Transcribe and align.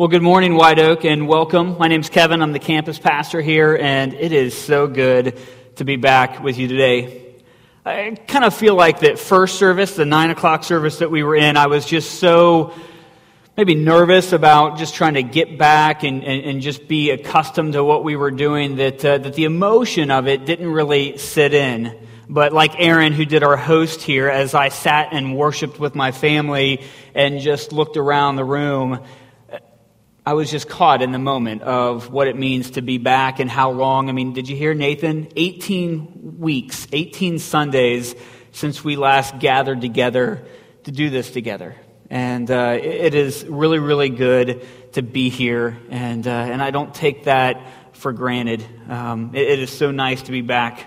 Well, 0.00 0.08
good 0.08 0.22
morning, 0.22 0.54
White 0.54 0.78
Oak, 0.78 1.04
and 1.04 1.28
welcome. 1.28 1.76
My 1.76 1.86
name's 1.86 2.08
Kevin. 2.08 2.40
I'm 2.40 2.52
the 2.52 2.58
campus 2.58 2.98
pastor 2.98 3.42
here, 3.42 3.76
and 3.76 4.14
it 4.14 4.32
is 4.32 4.56
so 4.56 4.86
good 4.86 5.38
to 5.76 5.84
be 5.84 5.96
back 5.96 6.42
with 6.42 6.56
you 6.56 6.68
today. 6.68 7.34
I 7.84 8.16
kind 8.26 8.46
of 8.46 8.54
feel 8.54 8.74
like 8.74 9.00
that 9.00 9.18
first 9.18 9.58
service, 9.58 9.96
the 9.96 10.06
nine 10.06 10.30
o'clock 10.30 10.64
service 10.64 11.00
that 11.00 11.10
we 11.10 11.22
were 11.22 11.36
in, 11.36 11.58
I 11.58 11.66
was 11.66 11.84
just 11.84 12.18
so 12.18 12.72
maybe 13.58 13.74
nervous 13.74 14.32
about 14.32 14.78
just 14.78 14.94
trying 14.94 15.14
to 15.14 15.22
get 15.22 15.58
back 15.58 16.02
and, 16.02 16.24
and, 16.24 16.46
and 16.46 16.62
just 16.62 16.88
be 16.88 17.10
accustomed 17.10 17.74
to 17.74 17.84
what 17.84 18.02
we 18.02 18.16
were 18.16 18.30
doing 18.30 18.76
that, 18.76 19.04
uh, 19.04 19.18
that 19.18 19.34
the 19.34 19.44
emotion 19.44 20.10
of 20.10 20.26
it 20.26 20.46
didn't 20.46 20.68
really 20.72 21.18
sit 21.18 21.52
in. 21.52 21.94
But 22.26 22.54
like 22.54 22.72
Aaron, 22.78 23.12
who 23.12 23.26
did 23.26 23.42
our 23.42 23.58
host 23.58 24.00
here, 24.00 24.30
as 24.30 24.54
I 24.54 24.70
sat 24.70 25.08
and 25.12 25.36
worshiped 25.36 25.78
with 25.78 25.94
my 25.94 26.10
family 26.10 26.84
and 27.14 27.40
just 27.40 27.72
looked 27.72 27.98
around 27.98 28.36
the 28.36 28.44
room, 28.46 29.04
I 30.30 30.34
was 30.34 30.48
just 30.48 30.68
caught 30.68 31.02
in 31.02 31.10
the 31.10 31.18
moment 31.18 31.62
of 31.62 32.12
what 32.12 32.28
it 32.28 32.36
means 32.36 32.70
to 32.72 32.82
be 32.82 32.98
back 32.98 33.40
and 33.40 33.50
how 33.50 33.72
long. 33.72 34.08
I 34.08 34.12
mean, 34.12 34.32
did 34.32 34.48
you 34.48 34.54
hear 34.54 34.74
Nathan? 34.74 35.26
18 35.34 36.36
weeks, 36.38 36.86
18 36.92 37.40
Sundays 37.40 38.14
since 38.52 38.84
we 38.84 38.94
last 38.94 39.40
gathered 39.40 39.80
together 39.80 40.46
to 40.84 40.92
do 40.92 41.10
this 41.10 41.32
together. 41.32 41.74
And 42.10 42.48
uh, 42.48 42.78
it 42.80 43.16
is 43.16 43.44
really, 43.44 43.80
really 43.80 44.08
good 44.08 44.64
to 44.92 45.02
be 45.02 45.30
here. 45.30 45.76
And, 45.90 46.24
uh, 46.24 46.30
and 46.30 46.62
I 46.62 46.70
don't 46.70 46.94
take 46.94 47.24
that 47.24 47.66
for 47.94 48.12
granted. 48.12 48.64
Um, 48.88 49.32
it, 49.34 49.48
it 49.48 49.58
is 49.58 49.70
so 49.70 49.90
nice 49.90 50.22
to 50.22 50.30
be 50.30 50.42
back 50.42 50.86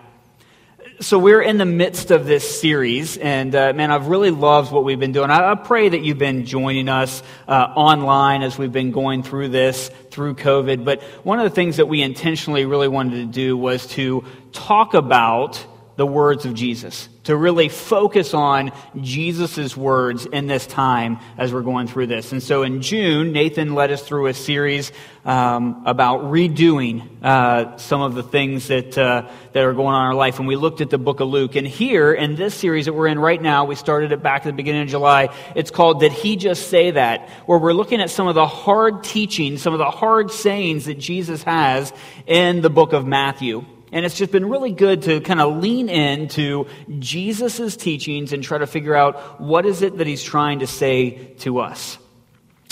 so 1.03 1.19
we're 1.19 1.41
in 1.41 1.57
the 1.57 1.65
midst 1.65 2.11
of 2.11 2.25
this 2.25 2.61
series, 2.61 3.17
and 3.17 3.53
uh, 3.53 3.73
man, 3.73 3.91
I've 3.91 4.07
really 4.07 4.31
loved 4.31 4.71
what 4.71 4.85
we've 4.85 4.99
been 4.99 5.11
doing. 5.11 5.29
I, 5.29 5.51
I 5.51 5.55
pray 5.55 5.89
that 5.89 5.99
you've 5.99 6.17
been 6.17 6.45
joining 6.45 6.87
us 6.87 7.21
uh, 7.45 7.51
online 7.75 8.41
as 8.41 8.57
we've 8.57 8.71
been 8.71 8.91
going 8.91 9.21
through 9.21 9.49
this 9.49 9.89
through 10.11 10.35
COVID. 10.35 10.85
But 10.85 11.03
one 11.23 11.39
of 11.39 11.43
the 11.43 11.49
things 11.53 11.77
that 11.77 11.87
we 11.87 12.01
intentionally 12.01 12.65
really 12.65 12.87
wanted 12.87 13.17
to 13.17 13.25
do 13.25 13.57
was 13.57 13.85
to 13.87 14.23
talk 14.53 14.93
about 14.93 15.65
the 15.95 16.05
words 16.05 16.45
of 16.45 16.55
Jesus, 16.55 17.07
to 17.23 17.35
really 17.35 17.69
focus 17.69 18.33
on 18.33 18.71
Jesus' 18.99 19.77
words 19.77 20.25
in 20.25 20.47
this 20.47 20.65
time 20.65 21.19
as 21.37 21.53
we're 21.53 21.61
going 21.61 21.87
through 21.87 22.07
this. 22.07 22.31
And 22.31 22.41
so 22.41 22.63
in 22.63 22.81
June, 22.81 23.31
Nathan 23.31 23.75
led 23.75 23.91
us 23.91 24.01
through 24.01 24.25
a 24.25 24.33
series 24.33 24.91
um, 25.23 25.83
about 25.85 26.21
redoing 26.21 27.23
uh, 27.23 27.77
some 27.77 28.01
of 28.01 28.15
the 28.15 28.23
things 28.23 28.67
that, 28.67 28.97
uh, 28.97 29.29
that 29.53 29.63
are 29.63 29.73
going 29.73 29.93
on 29.93 30.05
in 30.05 30.07
our 30.07 30.15
life. 30.15 30.39
And 30.39 30.47
we 30.47 30.55
looked 30.55 30.81
at 30.81 30.89
the 30.89 30.97
book 30.97 31.19
of 31.19 31.29
Luke. 31.29 31.55
And 31.55 31.67
here, 31.67 32.11
in 32.11 32.35
this 32.35 32.55
series 32.55 32.85
that 32.85 32.93
we're 32.93 33.07
in 33.07 33.19
right 33.19 33.41
now, 33.41 33.65
we 33.65 33.75
started 33.75 34.11
it 34.11 34.23
back 34.23 34.41
at 34.41 34.45
the 34.45 34.53
beginning 34.53 34.81
of 34.81 34.89
July. 34.89 35.29
It's 35.55 35.71
called 35.71 35.99
Did 35.99 36.11
He 36.11 36.35
Just 36.35 36.69
Say 36.69 36.91
That? 36.91 37.29
Where 37.45 37.59
we're 37.59 37.73
looking 37.73 38.01
at 38.01 38.09
some 38.09 38.27
of 38.27 38.35
the 38.35 38.47
hard 38.47 39.03
teachings, 39.03 39.61
some 39.61 39.73
of 39.73 39.79
the 39.79 39.91
hard 39.91 40.31
sayings 40.31 40.85
that 40.85 40.97
Jesus 40.97 41.43
has 41.43 41.93
in 42.25 42.61
the 42.61 42.71
book 42.71 42.93
of 42.93 43.05
Matthew. 43.05 43.63
And 43.93 44.07
it's 44.07 44.17
just 44.17 44.31
been 44.31 44.49
really 44.49 44.71
good 44.71 45.03
to 45.03 45.21
kind 45.21 45.39
of 45.39 45.61
lean 45.61 45.87
into 45.87 46.65
Jesus' 46.97 47.77
teachings 47.77 48.33
and 48.33 48.43
try 48.43 48.57
to 48.57 48.65
figure 48.65 48.95
out 48.95 49.39
what 49.39 49.67
is 49.67 49.83
it 49.83 49.99
that 49.99 50.07
he's 50.07 50.23
trying 50.23 50.59
to 50.59 50.67
say 50.67 51.35
to 51.41 51.59
us. 51.59 51.99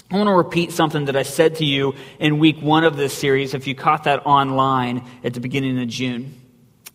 I 0.09 0.17
want 0.17 0.27
to 0.27 0.33
repeat 0.33 0.71
something 0.71 1.05
that 1.05 1.15
I 1.15 1.21
said 1.21 1.57
to 1.57 1.65
you 1.65 1.93
in 2.19 2.39
week 2.39 2.59
one 2.59 2.83
of 2.85 2.97
this 2.97 3.13
series, 3.13 3.53
if 3.53 3.67
you 3.67 3.75
caught 3.75 4.05
that 4.05 4.25
online 4.25 5.05
at 5.23 5.35
the 5.35 5.39
beginning 5.39 5.79
of 5.79 5.87
June. 5.87 6.41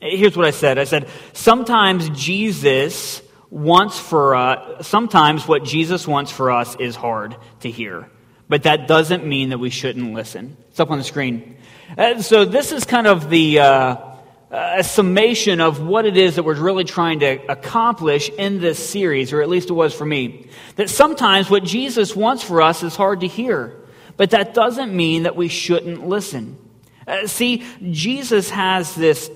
Here's 0.01 0.37
what 0.37 0.45
I 0.45 0.51
said 0.51 0.77
I 0.81 0.85
said, 0.85 1.09
sometimes 1.33 2.11
Jesus 2.11 3.23
wants 3.49 3.97
for 3.97 4.35
us, 4.35 4.89
sometimes 4.89 5.47
what 5.47 5.63
Jesus 5.63 6.07
wants 6.07 6.33
for 6.33 6.51
us 6.51 6.75
is 6.75 6.97
hard 6.97 7.37
to 7.61 7.71
hear. 7.71 8.11
But 8.49 8.65
that 8.65 8.89
doesn't 8.89 9.25
mean 9.25 9.51
that 9.51 9.59
we 9.59 9.71
shouldn't 9.71 10.15
listen. 10.15 10.57
It's 10.69 10.81
up 10.81 10.91
on 10.91 10.99
the 10.99 11.05
screen. 11.05 11.57
Uh, 11.97 12.21
so 12.21 12.45
this 12.45 12.73
is 12.73 12.85
kind 12.85 13.07
of 13.07 13.31
the, 13.31 13.61
uh, 13.61 14.16
a 14.51 14.85
summation 14.85 15.61
of 15.61 15.85
what 15.85 16.07
it 16.07 16.17
is 16.17 16.37
that 16.37 16.45
we're 16.45 16.55
really 16.55 16.85
trying 16.85 17.21
to 17.21 17.51
accomplish 17.51 18.29
in 18.29 18.61
this 18.61 18.79
series, 18.79 19.33
or 19.33 19.43
at 19.43 19.49
least 19.49 19.71
it 19.71 19.75
was 19.75 19.93
for 19.93 20.07
me. 20.07 20.49
That 20.77 20.89
sometimes 20.89 21.51
what 21.51 21.65
Jesus 21.65 22.15
wants 22.15 22.43
for 22.43 22.63
us 22.63 22.83
is 22.83 22.95
hard 22.95 23.21
to 23.21 23.27
hear, 23.27 23.77
but 24.17 24.31
that 24.31 24.55
doesn't 24.55 24.95
mean 24.95 25.25
that 25.25 25.35
we 25.35 25.49
shouldn't 25.49 26.07
listen. 26.07 26.59
Uh, 27.07 27.27
see, 27.27 27.65
Jesus 27.91 28.51
has 28.51 28.95
this 28.95 29.31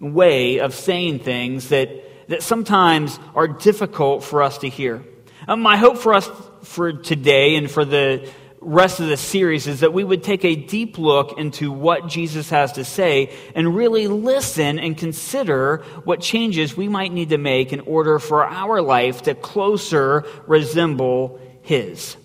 way 0.00 0.58
of 0.58 0.74
saying 0.74 1.20
things 1.20 1.68
that, 1.68 2.28
that 2.28 2.42
sometimes 2.42 3.18
are 3.34 3.48
difficult 3.48 4.24
for 4.24 4.42
us 4.42 4.58
to 4.58 4.68
hear. 4.68 5.04
Um, 5.46 5.60
my 5.60 5.76
hope 5.76 5.98
for 5.98 6.14
us 6.14 6.28
for 6.62 6.92
today 6.92 7.56
and 7.56 7.70
for 7.70 7.84
the 7.84 8.30
rest 8.68 9.00
of 9.00 9.08
the 9.08 9.16
series 9.16 9.66
is 9.66 9.80
that 9.80 9.94
we 9.94 10.04
would 10.04 10.22
take 10.22 10.44
a 10.44 10.54
deep 10.54 10.98
look 10.98 11.38
into 11.38 11.72
what 11.72 12.06
Jesus 12.06 12.50
has 12.50 12.72
to 12.72 12.84
say 12.84 13.34
and 13.54 13.74
really 13.74 14.08
listen 14.08 14.78
and 14.78 14.96
consider 14.96 15.78
what 16.04 16.20
changes 16.20 16.76
we 16.76 16.86
might 16.86 17.10
need 17.10 17.30
to 17.30 17.38
make 17.38 17.72
in 17.72 17.80
order 17.80 18.18
for 18.18 18.44
our 18.44 18.82
life 18.82 19.22
to 19.22 19.34
closer 19.34 20.26
resemble 20.46 21.40
His. 21.62 22.16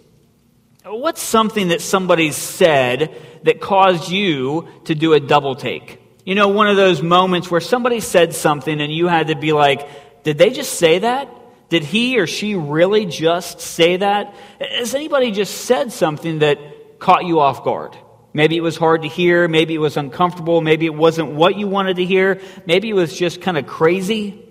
What's 0.86 1.22
something 1.22 1.70
that 1.70 1.80
somebody 1.80 2.32
said 2.32 3.16
that 3.44 3.62
caused 3.62 4.10
you 4.10 4.68
to 4.84 4.96
do 4.96 5.14
a 5.14 5.22
double 5.22 5.56
take? 5.56 6.02
You 6.26 6.36
know, 6.36 6.50
one 6.50 6.68
of 6.68 6.76
those 6.76 7.02
moments 7.02 7.50
where 7.50 7.62
somebody 7.62 8.02
said 8.02 8.34
something 8.34 8.82
and 8.82 8.94
you 8.94 9.08
had 9.08 9.28
to 9.28 9.36
be 9.36 9.54
like, 9.54 10.24
did 10.24 10.38
they 10.38 10.50
just 10.50 10.74
say 10.74 11.00
that? 11.00 11.30
Did 11.74 11.84
he 11.84 12.20
or 12.20 12.28
she 12.28 12.54
really 12.54 13.08
just 13.08 13.60
say 13.60 13.98
that? 13.98 14.36
Has 14.60 14.94
anybody 14.94 15.32
just 15.32 15.66
said 15.66 15.92
something 15.92 16.38
that 16.38 17.00
caught 17.00 17.26
you 17.26 17.40
off 17.40 17.64
guard? 17.64 17.98
Maybe 18.32 18.56
it 18.56 18.62
was 18.62 18.78
hard 18.78 19.02
to 19.02 19.08
hear. 19.08 19.48
Maybe 19.48 19.74
it 19.74 19.80
was 19.80 19.98
uncomfortable. 19.98 20.62
Maybe 20.62 20.86
it 20.86 20.94
wasn't 20.94 21.32
what 21.32 21.58
you 21.58 21.68
wanted 21.68 21.96
to 21.96 22.06
hear. 22.06 22.40
Maybe 22.68 22.92
it 22.92 22.94
was 22.94 23.18
just 23.18 23.42
kind 23.42 23.58
of 23.58 23.66
crazy. 23.66 24.48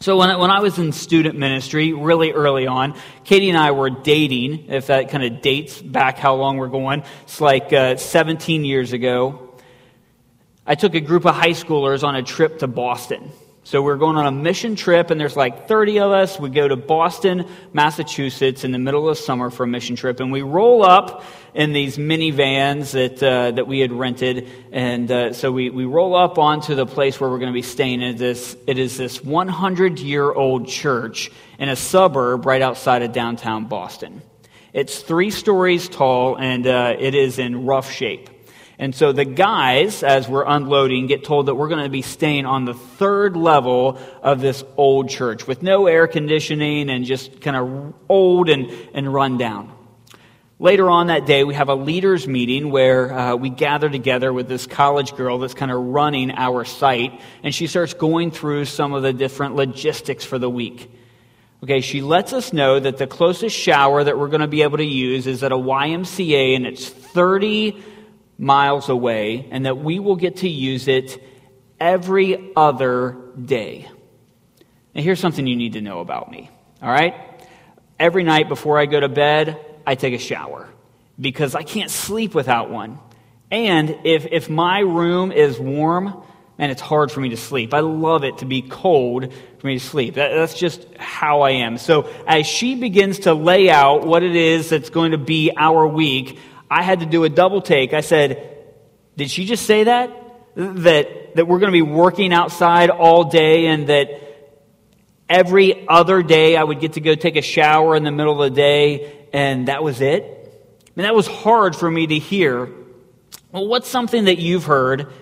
So 0.00 0.18
when 0.18 0.30
I, 0.30 0.36
when 0.36 0.50
I 0.50 0.58
was 0.58 0.80
in 0.80 0.90
student 0.90 1.38
ministry, 1.38 1.92
really 1.92 2.32
early 2.32 2.66
on, 2.66 2.98
Katie 3.22 3.48
and 3.48 3.56
I 3.56 3.70
were 3.70 3.90
dating, 3.90 4.72
if 4.72 4.88
that 4.88 5.10
kind 5.10 5.22
of 5.22 5.42
dates 5.42 5.80
back 5.80 6.18
how 6.18 6.34
long 6.34 6.56
we're 6.56 6.66
going. 6.66 7.04
It's 7.22 7.40
like 7.40 7.72
uh, 7.72 7.98
17 7.98 8.64
years 8.64 8.92
ago. 8.92 9.54
I 10.66 10.74
took 10.74 10.96
a 10.96 11.00
group 11.00 11.24
of 11.24 11.36
high 11.36 11.50
schoolers 11.50 12.02
on 12.02 12.16
a 12.16 12.22
trip 12.24 12.58
to 12.58 12.66
Boston. 12.66 13.30
So 13.66 13.80
we're 13.80 13.96
going 13.96 14.16
on 14.18 14.26
a 14.26 14.30
mission 14.30 14.76
trip, 14.76 15.10
and 15.10 15.18
there's 15.18 15.36
like 15.36 15.68
30 15.68 16.00
of 16.00 16.12
us. 16.12 16.38
We 16.38 16.50
go 16.50 16.68
to 16.68 16.76
Boston, 16.76 17.48
Massachusetts 17.72 18.62
in 18.62 18.72
the 18.72 18.78
middle 18.78 19.08
of 19.08 19.16
summer 19.16 19.48
for 19.48 19.64
a 19.64 19.66
mission 19.66 19.96
trip, 19.96 20.20
and 20.20 20.30
we 20.30 20.42
roll 20.42 20.84
up 20.84 21.24
in 21.54 21.72
these 21.72 21.96
minivans 21.96 22.92
that, 22.92 23.22
uh, 23.22 23.52
that 23.52 23.66
we 23.66 23.80
had 23.80 23.90
rented. 23.90 24.50
And 24.70 25.10
uh, 25.10 25.32
so 25.32 25.50
we, 25.50 25.70
we 25.70 25.86
roll 25.86 26.14
up 26.14 26.36
onto 26.36 26.74
the 26.74 26.84
place 26.84 27.18
where 27.18 27.30
we're 27.30 27.38
going 27.38 27.52
to 27.52 27.56
be 27.56 27.62
staying. 27.62 28.02
It 28.02 28.20
is, 28.20 28.54
it 28.66 28.76
is 28.76 28.98
this 28.98 29.24
100 29.24 29.98
year 29.98 30.30
old 30.30 30.68
church 30.68 31.30
in 31.58 31.70
a 31.70 31.76
suburb 31.76 32.44
right 32.44 32.60
outside 32.60 33.00
of 33.00 33.12
downtown 33.12 33.64
Boston. 33.64 34.20
It's 34.74 35.00
three 35.00 35.30
stories 35.30 35.88
tall, 35.88 36.36
and 36.36 36.66
uh, 36.66 36.96
it 36.98 37.14
is 37.14 37.38
in 37.38 37.64
rough 37.64 37.90
shape. 37.90 38.28
And 38.78 38.94
so 38.94 39.12
the 39.12 39.24
guys, 39.24 40.02
as 40.02 40.28
we're 40.28 40.44
unloading, 40.44 41.06
get 41.06 41.24
told 41.24 41.46
that 41.46 41.54
we're 41.54 41.68
going 41.68 41.84
to 41.84 41.90
be 41.90 42.02
staying 42.02 42.44
on 42.44 42.64
the 42.64 42.74
third 42.74 43.36
level 43.36 43.98
of 44.22 44.40
this 44.40 44.64
old 44.76 45.08
church 45.08 45.46
with 45.46 45.62
no 45.62 45.86
air 45.86 46.08
conditioning 46.08 46.90
and 46.90 47.04
just 47.04 47.40
kind 47.40 47.56
of 47.56 47.94
old 48.08 48.48
and, 48.48 48.72
and 48.92 49.12
run 49.12 49.38
down. 49.38 49.72
Later 50.58 50.88
on 50.88 51.08
that 51.08 51.26
day, 51.26 51.44
we 51.44 51.54
have 51.54 51.68
a 51.68 51.74
leaders 51.74 52.26
meeting 52.26 52.70
where 52.70 53.12
uh, 53.12 53.36
we 53.36 53.50
gather 53.50 53.88
together 53.90 54.32
with 54.32 54.48
this 54.48 54.66
college 54.66 55.14
girl 55.16 55.38
that's 55.38 55.54
kind 55.54 55.70
of 55.70 55.78
running 55.78 56.30
our 56.30 56.64
site, 56.64 57.20
and 57.42 57.54
she 57.54 57.66
starts 57.66 57.92
going 57.94 58.30
through 58.30 58.64
some 58.64 58.92
of 58.92 59.02
the 59.02 59.12
different 59.12 59.56
logistics 59.56 60.24
for 60.24 60.38
the 60.38 60.48
week. 60.48 60.90
Okay, 61.62 61.80
she 61.80 62.02
lets 62.02 62.32
us 62.32 62.52
know 62.52 62.78
that 62.78 62.98
the 62.98 63.06
closest 63.06 63.56
shower 63.56 64.04
that 64.04 64.18
we're 64.18 64.28
going 64.28 64.42
to 64.42 64.46
be 64.46 64.62
able 64.62 64.78
to 64.78 64.84
use 64.84 65.26
is 65.26 65.42
at 65.42 65.50
a 65.50 65.56
YMCA, 65.56 66.54
and 66.54 66.66
it's 66.66 66.88
30 66.88 67.82
miles 68.38 68.88
away 68.88 69.48
and 69.50 69.66
that 69.66 69.78
we 69.78 69.98
will 69.98 70.16
get 70.16 70.38
to 70.38 70.48
use 70.48 70.88
it 70.88 71.22
every 71.80 72.52
other 72.56 73.16
day. 73.42 73.88
Now, 74.94 75.02
here's 75.02 75.20
something 75.20 75.46
you 75.46 75.56
need 75.56 75.74
to 75.74 75.80
know 75.80 76.00
about 76.00 76.30
me, 76.30 76.50
all 76.80 76.90
right? 76.90 77.14
Every 77.98 78.22
night 78.22 78.48
before 78.48 78.78
I 78.78 78.86
go 78.86 79.00
to 79.00 79.08
bed, 79.08 79.58
I 79.86 79.94
take 79.94 80.14
a 80.14 80.18
shower 80.18 80.68
because 81.20 81.54
I 81.54 81.62
can't 81.62 81.90
sleep 81.90 82.34
without 82.34 82.70
one. 82.70 82.98
And 83.50 83.98
if, 84.04 84.26
if 84.30 84.48
my 84.48 84.80
room 84.80 85.30
is 85.30 85.58
warm, 85.58 86.22
man, 86.58 86.70
it's 86.70 86.80
hard 86.80 87.12
for 87.12 87.20
me 87.20 87.30
to 87.30 87.36
sleep. 87.36 87.74
I 87.74 87.80
love 87.80 88.24
it 88.24 88.38
to 88.38 88.46
be 88.46 88.62
cold 88.62 89.32
for 89.58 89.66
me 89.66 89.78
to 89.78 89.84
sleep. 89.84 90.14
That, 90.14 90.34
that's 90.34 90.54
just 90.54 90.86
how 90.98 91.42
I 91.42 91.50
am. 91.50 91.78
So 91.78 92.08
as 92.26 92.46
she 92.46 92.74
begins 92.74 93.20
to 93.20 93.34
lay 93.34 93.70
out 93.70 94.06
what 94.06 94.22
it 94.22 94.36
is 94.36 94.70
that's 94.70 94.90
going 94.90 95.12
to 95.12 95.18
be 95.18 95.52
our 95.56 95.86
week, 95.86 96.38
I 96.74 96.82
had 96.82 97.00
to 97.00 97.06
do 97.06 97.22
a 97.22 97.28
double 97.28 97.62
take. 97.62 97.94
I 97.94 98.00
said, 98.00 98.50
Did 99.16 99.30
she 99.30 99.44
just 99.44 99.64
say 99.64 99.84
that? 99.84 100.10
That, 100.56 101.36
that 101.36 101.46
we're 101.46 101.60
going 101.60 101.72
to 101.72 101.72
be 101.72 101.82
working 101.82 102.32
outside 102.32 102.90
all 102.90 103.30
day 103.30 103.66
and 103.66 103.86
that 103.86 104.08
every 105.28 105.86
other 105.86 106.20
day 106.24 106.56
I 106.56 106.64
would 106.64 106.80
get 106.80 106.94
to 106.94 107.00
go 107.00 107.14
take 107.14 107.36
a 107.36 107.42
shower 107.42 107.94
in 107.94 108.02
the 108.02 108.10
middle 108.10 108.42
of 108.42 108.50
the 108.50 108.56
day 108.56 109.28
and 109.32 109.68
that 109.68 109.84
was 109.84 110.00
it? 110.00 110.24
I 110.24 110.90
mean, 110.96 111.04
that 111.04 111.14
was 111.14 111.28
hard 111.28 111.76
for 111.76 111.88
me 111.88 112.08
to 112.08 112.18
hear. 112.18 112.68
Well, 113.52 113.68
what's 113.68 113.88
something 113.88 114.24
that 114.24 114.38
you've 114.38 114.64
heard 114.64 115.12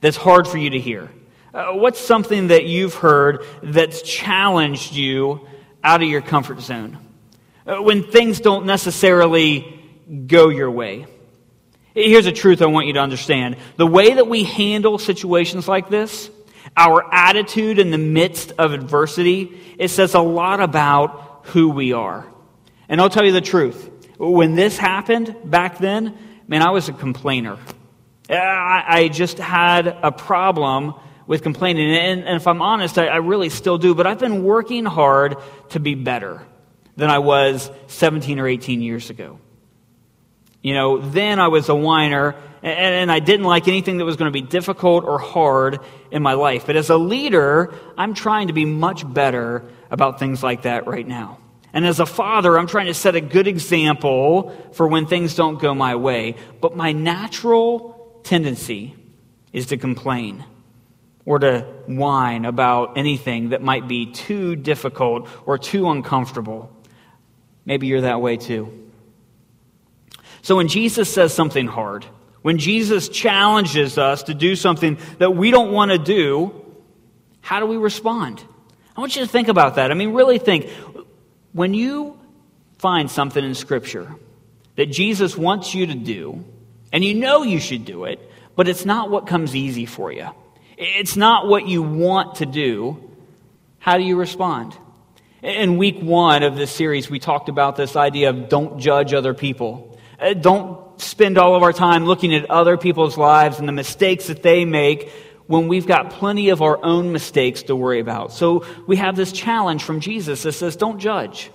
that's 0.00 0.16
hard 0.16 0.48
for 0.48 0.56
you 0.56 0.70
to 0.70 0.80
hear? 0.80 1.10
Uh, 1.52 1.72
what's 1.72 2.00
something 2.00 2.48
that 2.48 2.64
you've 2.64 2.94
heard 2.94 3.44
that's 3.62 4.00
challenged 4.00 4.94
you 4.94 5.46
out 5.84 6.02
of 6.02 6.08
your 6.08 6.22
comfort 6.22 6.60
zone? 6.60 6.96
Uh, 7.66 7.82
when 7.82 8.02
things 8.02 8.40
don't 8.40 8.64
necessarily 8.64 9.75
go 10.26 10.48
your 10.48 10.70
way. 10.70 11.06
Here's 11.94 12.26
a 12.26 12.32
truth 12.32 12.60
I 12.60 12.66
want 12.66 12.86
you 12.86 12.92
to 12.94 13.00
understand. 13.00 13.56
The 13.76 13.86
way 13.86 14.14
that 14.14 14.28
we 14.28 14.44
handle 14.44 14.98
situations 14.98 15.66
like 15.66 15.88
this, 15.88 16.30
our 16.76 17.02
attitude 17.12 17.78
in 17.78 17.90
the 17.90 17.98
midst 17.98 18.52
of 18.58 18.72
adversity, 18.72 19.58
it 19.78 19.88
says 19.88 20.14
a 20.14 20.20
lot 20.20 20.60
about 20.60 21.46
who 21.46 21.70
we 21.70 21.92
are. 21.94 22.26
And 22.88 23.00
I'll 23.00 23.10
tell 23.10 23.24
you 23.24 23.32
the 23.32 23.40
truth. 23.40 23.90
When 24.18 24.54
this 24.54 24.76
happened 24.76 25.34
back 25.44 25.78
then, 25.78 26.16
man, 26.46 26.62
I 26.62 26.70
was 26.70 26.88
a 26.88 26.92
complainer. 26.92 27.58
I, 28.28 29.08
just 29.12 29.38
had 29.38 29.86
a 29.86 30.10
problem 30.10 30.94
with 31.26 31.42
complaining. 31.42 31.94
And, 31.94 32.36
if 32.36 32.46
I'm 32.46 32.60
honest, 32.60 32.98
I 32.98 33.16
really 33.16 33.48
still 33.48 33.78
do. 33.78 33.94
But 33.94 34.06
I've 34.06 34.18
been 34.18 34.44
working 34.44 34.84
hard 34.84 35.36
to 35.70 35.80
be 35.80 35.94
better 35.94 36.42
than 36.96 37.08
I 37.08 37.20
was 37.20 37.70
17 37.86 38.38
or 38.38 38.48
18 38.48 38.80
years 38.80 39.10
ago. 39.10 39.38
You 40.66 40.74
know, 40.74 40.98
then 40.98 41.38
I 41.38 41.46
was 41.46 41.68
a 41.68 41.76
whiner 41.76 42.34
and, 42.60 42.76
and 42.76 43.12
I 43.12 43.20
didn't 43.20 43.46
like 43.46 43.68
anything 43.68 43.98
that 43.98 44.04
was 44.04 44.16
going 44.16 44.32
to 44.32 44.32
be 44.32 44.44
difficult 44.44 45.04
or 45.04 45.16
hard 45.16 45.78
in 46.10 46.24
my 46.24 46.32
life. 46.32 46.66
But 46.66 46.74
as 46.74 46.90
a 46.90 46.96
leader, 46.96 47.72
I'm 47.96 48.14
trying 48.14 48.48
to 48.48 48.52
be 48.52 48.64
much 48.64 49.08
better 49.14 49.62
about 49.92 50.18
things 50.18 50.42
like 50.42 50.62
that 50.62 50.88
right 50.88 51.06
now. 51.06 51.38
And 51.72 51.86
as 51.86 52.00
a 52.00 52.04
father, 52.04 52.58
I'm 52.58 52.66
trying 52.66 52.86
to 52.86 52.94
set 52.94 53.14
a 53.14 53.20
good 53.20 53.46
example 53.46 54.56
for 54.72 54.88
when 54.88 55.06
things 55.06 55.36
don't 55.36 55.60
go 55.60 55.72
my 55.72 55.94
way. 55.94 56.34
But 56.60 56.76
my 56.76 56.90
natural 56.90 58.20
tendency 58.24 58.96
is 59.52 59.66
to 59.66 59.76
complain 59.76 60.44
or 61.24 61.38
to 61.38 61.60
whine 61.86 62.44
about 62.44 62.98
anything 62.98 63.50
that 63.50 63.62
might 63.62 63.86
be 63.86 64.06
too 64.06 64.56
difficult 64.56 65.28
or 65.46 65.58
too 65.58 65.88
uncomfortable. 65.88 66.76
Maybe 67.64 67.86
you're 67.86 68.00
that 68.00 68.20
way 68.20 68.36
too. 68.36 68.85
So 70.46 70.54
when 70.54 70.68
Jesus 70.68 71.12
says 71.12 71.34
something 71.34 71.66
hard, 71.66 72.04
when 72.42 72.58
Jesus 72.58 73.08
challenges 73.08 73.98
us 73.98 74.22
to 74.22 74.32
do 74.32 74.54
something 74.54 74.96
that 75.18 75.34
we 75.34 75.50
don't 75.50 75.72
want 75.72 75.90
to 75.90 75.98
do, 75.98 76.54
how 77.40 77.58
do 77.58 77.66
we 77.66 77.76
respond? 77.76 78.44
I 78.96 79.00
want 79.00 79.16
you 79.16 79.22
to 79.22 79.28
think 79.28 79.48
about 79.48 79.74
that. 79.74 79.90
I 79.90 79.94
mean, 79.94 80.12
really 80.12 80.38
think. 80.38 80.70
When 81.52 81.74
you 81.74 82.20
find 82.78 83.10
something 83.10 83.44
in 83.44 83.56
Scripture 83.56 84.14
that 84.76 84.86
Jesus 84.86 85.36
wants 85.36 85.74
you 85.74 85.88
to 85.88 85.96
do, 85.96 86.44
and 86.92 87.04
you 87.04 87.14
know 87.14 87.42
you 87.42 87.58
should 87.58 87.84
do 87.84 88.04
it, 88.04 88.20
but 88.54 88.68
it's 88.68 88.84
not 88.84 89.10
what 89.10 89.26
comes 89.26 89.56
easy 89.56 89.84
for 89.84 90.12
you, 90.12 90.28
it's 90.78 91.16
not 91.16 91.48
what 91.48 91.66
you 91.66 91.82
want 91.82 92.36
to 92.36 92.46
do, 92.46 93.02
how 93.80 93.96
do 93.96 94.04
you 94.04 94.14
respond? 94.14 94.78
In 95.42 95.76
week 95.76 96.00
one 96.00 96.44
of 96.44 96.54
this 96.54 96.70
series, 96.70 97.10
we 97.10 97.18
talked 97.18 97.48
about 97.48 97.74
this 97.74 97.96
idea 97.96 98.30
of 98.30 98.48
don't 98.48 98.78
judge 98.78 99.12
other 99.12 99.34
people. 99.34 99.94
Uh, 100.18 100.34
don't 100.34 101.00
spend 101.00 101.38
all 101.38 101.54
of 101.54 101.62
our 101.62 101.72
time 101.72 102.04
looking 102.06 102.34
at 102.34 102.50
other 102.50 102.76
people's 102.76 103.18
lives 103.18 103.58
and 103.58 103.68
the 103.68 103.72
mistakes 103.72 104.28
that 104.28 104.42
they 104.42 104.64
make 104.64 105.10
when 105.46 105.68
we've 105.68 105.86
got 105.86 106.10
plenty 106.10 106.48
of 106.48 106.62
our 106.62 106.82
own 106.82 107.12
mistakes 107.12 107.64
to 107.64 107.76
worry 107.76 108.00
about. 108.00 108.32
So 108.32 108.64
we 108.86 108.96
have 108.96 109.14
this 109.16 109.32
challenge 109.32 109.84
from 109.84 110.00
Jesus 110.00 110.42
that 110.42 110.52
says, 110.52 110.76
don't 110.76 110.98
judge. 110.98 111.50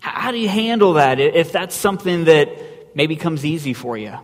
How 0.00 0.30
do 0.30 0.38
you 0.38 0.48
handle 0.48 0.94
that 0.94 1.20
if 1.20 1.52
that's 1.52 1.74
something 1.74 2.24
that 2.24 2.96
maybe 2.96 3.16
comes 3.16 3.44
easy 3.44 3.74
for 3.74 3.98
you? 3.98 4.14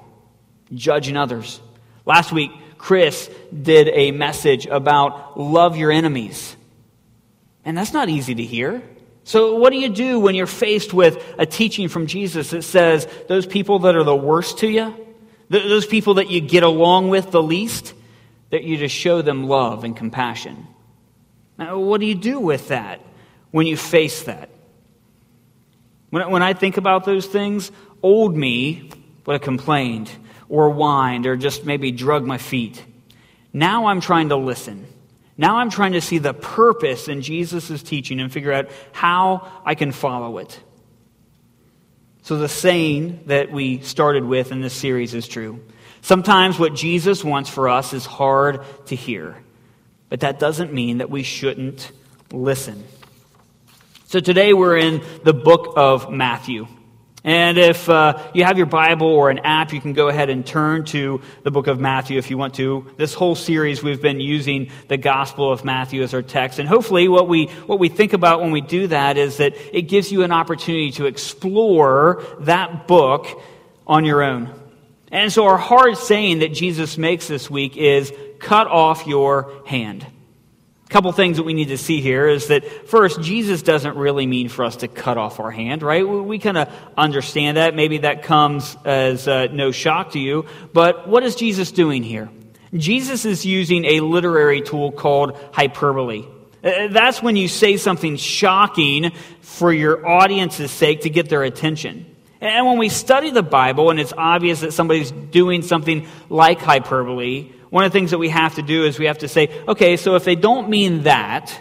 Judging 0.72 1.16
others. 1.16 1.60
Last 2.04 2.32
week, 2.32 2.50
Chris 2.78 3.28
did 3.50 3.88
a 3.88 4.10
message 4.10 4.66
about 4.66 5.38
love 5.38 5.76
your 5.76 5.90
enemies. 5.90 6.56
And 7.64 7.76
that's 7.76 7.92
not 7.92 8.08
easy 8.08 8.34
to 8.34 8.42
hear. 8.42 8.82
So, 9.26 9.56
what 9.56 9.70
do 9.70 9.76
you 9.76 9.88
do 9.88 10.20
when 10.20 10.36
you're 10.36 10.46
faced 10.46 10.94
with 10.94 11.20
a 11.36 11.44
teaching 11.44 11.88
from 11.88 12.06
Jesus 12.06 12.50
that 12.50 12.62
says 12.62 13.08
those 13.26 13.44
people 13.44 13.80
that 13.80 13.96
are 13.96 14.04
the 14.04 14.14
worst 14.14 14.58
to 14.58 14.68
you, 14.68 14.94
those 15.48 15.84
people 15.84 16.14
that 16.14 16.30
you 16.30 16.40
get 16.40 16.62
along 16.62 17.08
with 17.08 17.32
the 17.32 17.42
least, 17.42 17.92
that 18.50 18.62
you 18.62 18.76
just 18.76 18.94
show 18.94 19.22
them 19.22 19.48
love 19.48 19.82
and 19.82 19.96
compassion? 19.96 20.68
Now, 21.58 21.76
what 21.80 22.00
do 22.00 22.06
you 22.06 22.14
do 22.14 22.38
with 22.38 22.68
that 22.68 23.00
when 23.50 23.66
you 23.66 23.76
face 23.76 24.22
that? 24.22 24.48
When, 26.10 26.30
when 26.30 26.42
I 26.44 26.52
think 26.52 26.76
about 26.76 27.04
those 27.04 27.26
things, 27.26 27.72
old 28.04 28.36
me 28.36 28.92
would 29.26 29.32
have 29.32 29.42
complained 29.42 30.08
or 30.48 30.70
whined 30.70 31.26
or 31.26 31.36
just 31.36 31.66
maybe 31.66 31.90
drug 31.90 32.24
my 32.24 32.38
feet. 32.38 32.80
Now 33.52 33.86
I'm 33.86 34.00
trying 34.00 34.28
to 34.28 34.36
listen. 34.36 34.86
Now 35.38 35.58
I'm 35.58 35.70
trying 35.70 35.92
to 35.92 36.00
see 36.00 36.18
the 36.18 36.32
purpose 36.32 37.08
in 37.08 37.20
Jesus' 37.22 37.82
teaching 37.82 38.20
and 38.20 38.32
figure 38.32 38.52
out 38.52 38.70
how 38.92 39.50
I 39.64 39.74
can 39.74 39.92
follow 39.92 40.38
it. 40.38 40.60
So, 42.22 42.38
the 42.38 42.48
saying 42.48 43.20
that 43.26 43.52
we 43.52 43.80
started 43.80 44.24
with 44.24 44.50
in 44.50 44.60
this 44.60 44.74
series 44.74 45.14
is 45.14 45.28
true. 45.28 45.60
Sometimes 46.00 46.58
what 46.58 46.74
Jesus 46.74 47.22
wants 47.22 47.48
for 47.48 47.68
us 47.68 47.92
is 47.92 48.04
hard 48.04 48.64
to 48.86 48.96
hear, 48.96 49.36
but 50.08 50.20
that 50.20 50.40
doesn't 50.40 50.72
mean 50.72 50.98
that 50.98 51.08
we 51.08 51.22
shouldn't 51.22 51.92
listen. 52.32 52.82
So, 54.06 54.18
today 54.18 54.54
we're 54.54 54.76
in 54.76 55.02
the 55.22 55.34
book 55.34 55.74
of 55.76 56.10
Matthew. 56.10 56.66
And 57.26 57.58
if 57.58 57.88
uh, 57.88 58.22
you 58.34 58.44
have 58.44 58.56
your 58.56 58.68
Bible 58.68 59.08
or 59.08 59.30
an 59.30 59.40
app, 59.40 59.72
you 59.72 59.80
can 59.80 59.94
go 59.94 60.06
ahead 60.06 60.30
and 60.30 60.46
turn 60.46 60.84
to 60.86 61.20
the 61.42 61.50
book 61.50 61.66
of 61.66 61.80
Matthew 61.80 62.18
if 62.18 62.30
you 62.30 62.38
want 62.38 62.54
to. 62.54 62.86
This 62.98 63.14
whole 63.14 63.34
series, 63.34 63.82
we've 63.82 64.00
been 64.00 64.20
using 64.20 64.70
the 64.86 64.96
Gospel 64.96 65.50
of 65.50 65.64
Matthew 65.64 66.04
as 66.04 66.14
our 66.14 66.22
text. 66.22 66.60
And 66.60 66.68
hopefully, 66.68 67.08
what 67.08 67.28
we, 67.28 67.46
what 67.66 67.80
we 67.80 67.88
think 67.88 68.12
about 68.12 68.42
when 68.42 68.52
we 68.52 68.60
do 68.60 68.86
that 68.86 69.18
is 69.18 69.38
that 69.38 69.54
it 69.76 69.82
gives 69.82 70.12
you 70.12 70.22
an 70.22 70.30
opportunity 70.30 70.92
to 70.92 71.06
explore 71.06 72.22
that 72.42 72.86
book 72.86 73.26
on 73.88 74.04
your 74.04 74.22
own. 74.22 74.54
And 75.10 75.32
so, 75.32 75.46
our 75.46 75.58
hard 75.58 75.98
saying 75.98 76.38
that 76.38 76.52
Jesus 76.52 76.96
makes 76.96 77.26
this 77.26 77.50
week 77.50 77.76
is 77.76 78.12
cut 78.38 78.68
off 78.68 79.04
your 79.04 79.52
hand. 79.66 80.06
A 80.86 80.88
couple 80.88 81.10
things 81.10 81.38
that 81.38 81.42
we 81.42 81.52
need 81.52 81.68
to 81.68 81.78
see 81.78 82.00
here 82.00 82.28
is 82.28 82.46
that 82.46 82.88
first, 82.88 83.20
Jesus 83.20 83.62
doesn't 83.62 83.96
really 83.96 84.24
mean 84.24 84.48
for 84.48 84.64
us 84.64 84.76
to 84.76 84.88
cut 84.88 85.18
off 85.18 85.40
our 85.40 85.50
hand, 85.50 85.82
right? 85.82 86.06
We, 86.06 86.20
we 86.20 86.38
kind 86.38 86.56
of 86.56 86.72
understand 86.96 87.56
that. 87.56 87.74
Maybe 87.74 87.98
that 87.98 88.22
comes 88.22 88.76
as 88.84 89.26
uh, 89.26 89.48
no 89.50 89.72
shock 89.72 90.12
to 90.12 90.20
you. 90.20 90.46
But 90.72 91.08
what 91.08 91.24
is 91.24 91.34
Jesus 91.34 91.72
doing 91.72 92.04
here? 92.04 92.30
Jesus 92.72 93.24
is 93.24 93.44
using 93.44 93.84
a 93.84 94.00
literary 94.00 94.62
tool 94.62 94.92
called 94.92 95.36
hyperbole. 95.52 96.24
Uh, 96.62 96.86
that's 96.88 97.20
when 97.20 97.34
you 97.34 97.48
say 97.48 97.76
something 97.78 98.16
shocking 98.16 99.10
for 99.40 99.72
your 99.72 100.06
audience's 100.06 100.70
sake 100.70 101.00
to 101.00 101.10
get 101.10 101.28
their 101.28 101.42
attention. 101.42 102.06
And 102.40 102.64
when 102.64 102.78
we 102.78 102.90
study 102.90 103.30
the 103.30 103.42
Bible 103.42 103.90
and 103.90 103.98
it's 103.98 104.12
obvious 104.16 104.60
that 104.60 104.72
somebody's 104.72 105.10
doing 105.10 105.62
something 105.62 106.06
like 106.28 106.60
hyperbole, 106.60 107.50
one 107.70 107.84
of 107.84 107.92
the 107.92 107.98
things 107.98 108.10
that 108.12 108.18
we 108.18 108.28
have 108.28 108.54
to 108.56 108.62
do 108.62 108.84
is 108.84 108.98
we 108.98 109.06
have 109.06 109.18
to 109.18 109.28
say, 109.28 109.50
okay, 109.66 109.96
so 109.96 110.14
if 110.14 110.24
they 110.24 110.36
don't 110.36 110.68
mean 110.68 111.02
that, 111.02 111.60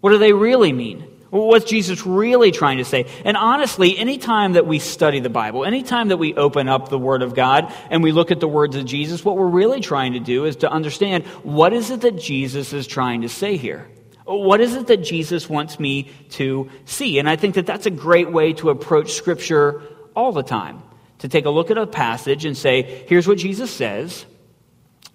what 0.00 0.10
do 0.10 0.18
they 0.18 0.32
really 0.32 0.72
mean? 0.72 1.06
What's 1.30 1.66
Jesus 1.66 2.04
really 2.04 2.50
trying 2.50 2.78
to 2.78 2.84
say? 2.84 3.06
And 3.24 3.36
honestly, 3.36 3.96
anytime 3.96 4.54
that 4.54 4.66
we 4.66 4.80
study 4.80 5.20
the 5.20 5.30
Bible, 5.30 5.64
anytime 5.64 6.08
that 6.08 6.16
we 6.16 6.34
open 6.34 6.68
up 6.68 6.88
the 6.88 6.98
Word 6.98 7.22
of 7.22 7.36
God 7.36 7.72
and 7.88 8.02
we 8.02 8.10
look 8.10 8.32
at 8.32 8.40
the 8.40 8.48
words 8.48 8.74
of 8.74 8.84
Jesus, 8.84 9.24
what 9.24 9.36
we're 9.36 9.46
really 9.46 9.80
trying 9.80 10.14
to 10.14 10.20
do 10.20 10.44
is 10.44 10.56
to 10.56 10.70
understand 10.70 11.24
what 11.44 11.72
is 11.72 11.90
it 11.90 12.00
that 12.00 12.18
Jesus 12.18 12.72
is 12.72 12.88
trying 12.88 13.22
to 13.22 13.28
say 13.28 13.56
here? 13.56 13.86
What 14.24 14.60
is 14.60 14.74
it 14.74 14.88
that 14.88 14.98
Jesus 14.98 15.48
wants 15.48 15.78
me 15.78 16.10
to 16.30 16.68
see? 16.84 17.20
And 17.20 17.28
I 17.28 17.36
think 17.36 17.54
that 17.54 17.66
that's 17.66 17.86
a 17.86 17.90
great 17.90 18.32
way 18.32 18.52
to 18.54 18.70
approach 18.70 19.12
Scripture 19.12 19.82
all 20.16 20.32
the 20.32 20.42
time. 20.42 20.82
To 21.18 21.28
take 21.28 21.44
a 21.44 21.50
look 21.50 21.70
at 21.70 21.78
a 21.78 21.86
passage 21.86 22.44
and 22.44 22.56
say, 22.56 23.04
here's 23.06 23.28
what 23.28 23.38
Jesus 23.38 23.70
says. 23.70 24.24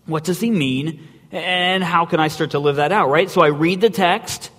What 0.05 0.23
does 0.23 0.39
he 0.39 0.51
mean? 0.51 1.07
And 1.31 1.83
how 1.83 2.05
can 2.05 2.19
I 2.19 2.27
start 2.27 2.51
to 2.51 2.59
live 2.59 2.77
that 2.77 2.91
out, 2.91 3.09
right? 3.09 3.29
So 3.29 3.41
I 3.41 3.47
read 3.47 3.81
the 3.81 3.89
text. 3.89 4.51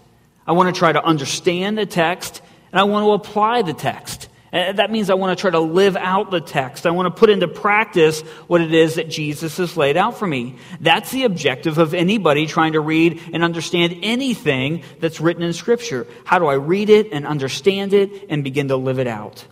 I 0.46 0.52
want 0.52 0.74
to 0.74 0.78
try 0.78 0.92
to 0.92 1.02
understand 1.02 1.78
the 1.78 1.86
text. 1.86 2.42
And 2.72 2.80
I 2.80 2.84
want 2.84 3.04
to 3.04 3.12
apply 3.12 3.62
the 3.62 3.72
text. 3.72 4.28
And 4.52 4.78
that 4.78 4.90
means 4.90 5.10
I 5.10 5.14
want 5.14 5.36
to 5.36 5.40
try 5.40 5.50
to 5.50 5.60
live 5.60 5.96
out 5.96 6.30
the 6.30 6.40
text. 6.40 6.86
I 6.86 6.90
want 6.90 7.14
to 7.14 7.18
put 7.18 7.30
into 7.30 7.48
practice 7.48 8.20
what 8.46 8.60
it 8.60 8.72
is 8.72 8.94
that 8.94 9.08
Jesus 9.10 9.56
has 9.58 9.76
laid 9.76 9.96
out 9.96 10.18
for 10.18 10.26
me. 10.26 10.56
That's 10.80 11.10
the 11.10 11.24
objective 11.24 11.78
of 11.78 11.94
anybody 11.94 12.46
trying 12.46 12.72
to 12.72 12.80
read 12.80 13.20
and 13.32 13.42
understand 13.42 13.98
anything 14.02 14.82
that's 15.00 15.20
written 15.20 15.42
in 15.42 15.52
Scripture. 15.52 16.06
How 16.24 16.38
do 16.38 16.46
I 16.46 16.54
read 16.54 16.90
it 16.90 17.12
and 17.12 17.26
understand 17.26 17.92
it 17.92 18.26
and 18.28 18.44
begin 18.44 18.68
to 18.68 18.76
live 18.76 18.98
it 18.98 19.06
out? 19.06 19.44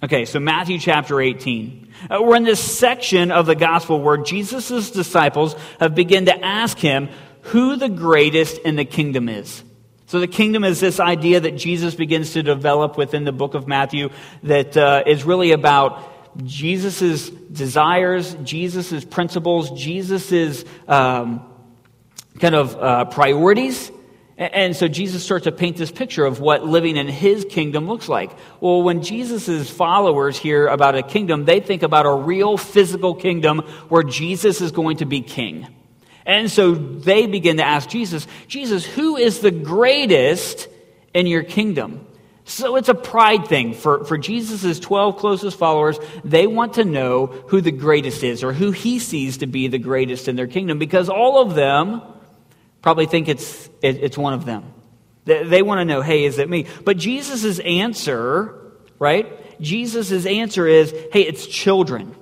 Okay, 0.00 0.26
so 0.26 0.38
Matthew 0.38 0.78
chapter 0.78 1.20
18. 1.20 1.88
Uh, 2.08 2.22
we're 2.22 2.36
in 2.36 2.44
this 2.44 2.60
section 2.60 3.32
of 3.32 3.46
the 3.46 3.56
gospel 3.56 4.00
where 4.00 4.16
Jesus' 4.16 4.92
disciples 4.92 5.56
have 5.80 5.96
begun 5.96 6.26
to 6.26 6.44
ask 6.44 6.78
him 6.78 7.08
who 7.42 7.74
the 7.74 7.88
greatest 7.88 8.58
in 8.58 8.76
the 8.76 8.84
kingdom 8.84 9.28
is. 9.28 9.64
So 10.06 10.20
the 10.20 10.28
kingdom 10.28 10.62
is 10.62 10.78
this 10.78 11.00
idea 11.00 11.40
that 11.40 11.56
Jesus 11.56 11.96
begins 11.96 12.34
to 12.34 12.44
develop 12.44 12.96
within 12.96 13.24
the 13.24 13.32
book 13.32 13.54
of 13.54 13.66
Matthew 13.66 14.10
that 14.44 14.76
uh, 14.76 15.02
is 15.04 15.24
really 15.24 15.50
about 15.50 16.46
Jesus' 16.46 17.28
desires, 17.28 18.36
Jesus' 18.44 19.04
principles, 19.04 19.70
Jesus' 19.72 20.64
um, 20.86 21.44
kind 22.38 22.54
of 22.54 22.76
uh, 22.76 23.04
priorities. 23.06 23.90
And 24.38 24.76
so 24.76 24.86
Jesus 24.86 25.24
starts 25.24 25.44
to 25.44 25.52
paint 25.52 25.76
this 25.76 25.90
picture 25.90 26.24
of 26.24 26.38
what 26.38 26.64
living 26.64 26.96
in 26.96 27.08
his 27.08 27.44
kingdom 27.44 27.88
looks 27.88 28.08
like. 28.08 28.30
Well, 28.60 28.84
when 28.84 29.02
Jesus' 29.02 29.68
followers 29.68 30.38
hear 30.38 30.68
about 30.68 30.94
a 30.94 31.02
kingdom, 31.02 31.44
they 31.44 31.58
think 31.58 31.82
about 31.82 32.06
a 32.06 32.14
real 32.14 32.56
physical 32.56 33.16
kingdom 33.16 33.58
where 33.88 34.04
Jesus 34.04 34.60
is 34.60 34.70
going 34.70 34.98
to 34.98 35.06
be 35.06 35.22
king. 35.22 35.66
And 36.24 36.48
so 36.48 36.72
they 36.72 37.26
begin 37.26 37.56
to 37.56 37.64
ask 37.64 37.88
Jesus, 37.88 38.28
Jesus, 38.46 38.86
who 38.86 39.16
is 39.16 39.40
the 39.40 39.50
greatest 39.50 40.68
in 41.12 41.26
your 41.26 41.42
kingdom? 41.42 42.06
So 42.44 42.76
it's 42.76 42.88
a 42.88 42.94
pride 42.94 43.48
thing 43.48 43.74
for, 43.74 44.04
for 44.04 44.16
Jesus' 44.16 44.78
12 44.78 45.16
closest 45.16 45.58
followers. 45.58 45.98
They 46.24 46.46
want 46.46 46.74
to 46.74 46.84
know 46.84 47.26
who 47.26 47.60
the 47.60 47.72
greatest 47.72 48.22
is 48.22 48.44
or 48.44 48.52
who 48.52 48.70
he 48.70 49.00
sees 49.00 49.38
to 49.38 49.48
be 49.48 49.66
the 49.66 49.78
greatest 49.78 50.28
in 50.28 50.36
their 50.36 50.46
kingdom 50.46 50.78
because 50.78 51.08
all 51.08 51.42
of 51.42 51.56
them 51.56 52.02
probably 52.88 53.04
think 53.04 53.28
it's, 53.28 53.68
it, 53.82 53.96
it's 53.96 54.16
one 54.16 54.32
of 54.32 54.46
them. 54.46 54.64
They, 55.26 55.44
they 55.44 55.60
want 55.60 55.80
to 55.80 55.84
know, 55.84 56.00
hey, 56.00 56.24
is 56.24 56.38
it 56.38 56.48
me? 56.48 56.64
But 56.86 56.96
Jesus' 56.96 57.58
answer, 57.58 58.72
right? 58.98 59.60
Jesus' 59.60 60.24
answer 60.24 60.66
is, 60.66 60.90
hey, 61.12 61.20
it's 61.20 61.46
children. 61.46 62.16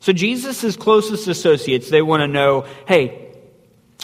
So 0.00 0.12
Jesus' 0.12 0.76
closest 0.76 1.26
associates, 1.26 1.88
they 1.88 2.02
want 2.02 2.20
to 2.20 2.28
know, 2.28 2.66
hey, 2.86 3.32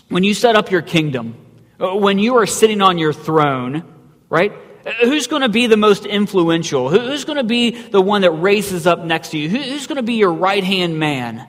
when 0.09 0.25
you 0.25 0.33
set 0.33 0.57
up 0.57 0.71
your 0.71 0.81
kingdom, 0.81 1.37
uh, 1.79 1.95
when 1.95 2.19
you 2.19 2.37
are 2.37 2.47
sitting 2.47 2.81
on 2.81 2.97
your 2.97 3.13
throne, 3.13 3.85
right? 4.31 4.55
Uh, 4.87 4.93
who's 5.03 5.27
going 5.27 5.43
to 5.43 5.51
be 5.51 5.67
the 5.67 5.77
most 5.77 6.07
influential? 6.07 6.89
Who's 6.89 7.27
going 7.27 7.37
to 7.37 7.45
be 7.45 7.73
the 7.73 8.01
one 8.01 8.23
that 8.23 8.31
races 8.31 8.87
up 8.87 9.01
next 9.01 9.33
to 9.33 9.39
you? 9.39 9.51
Who's 9.51 9.87
going 9.87 9.97
to 9.97 10.03
be 10.03 10.15
your 10.15 10.33
right 10.33 10.65
hand 10.65 10.99
man? 10.99 11.47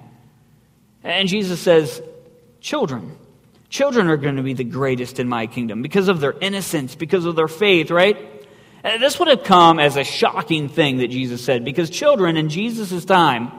And 1.05 1.29
Jesus 1.29 1.61
says, 1.61 2.01
Children. 2.59 3.17
Children 3.69 4.07
are 4.07 4.17
going 4.17 4.37
to 4.37 4.43
be 4.43 4.53
the 4.53 4.63
greatest 4.63 5.19
in 5.19 5.27
my 5.27 5.47
kingdom 5.47 5.81
because 5.81 6.07
of 6.07 6.19
their 6.21 6.33
innocence, 6.39 6.95
because 6.95 7.25
of 7.25 7.35
their 7.35 7.49
faith, 7.49 7.91
right? 7.91 8.17
And 8.83 9.03
this 9.03 9.19
would 9.19 9.27
have 9.27 9.43
come 9.43 9.79
as 9.79 9.97
a 9.97 10.03
shocking 10.03 10.69
thing 10.69 10.97
that 10.97 11.09
Jesus 11.09 11.43
said 11.43 11.65
because 11.65 11.89
children 11.89 12.37
in 12.37 12.49
Jesus' 12.49 13.03
time 13.03 13.51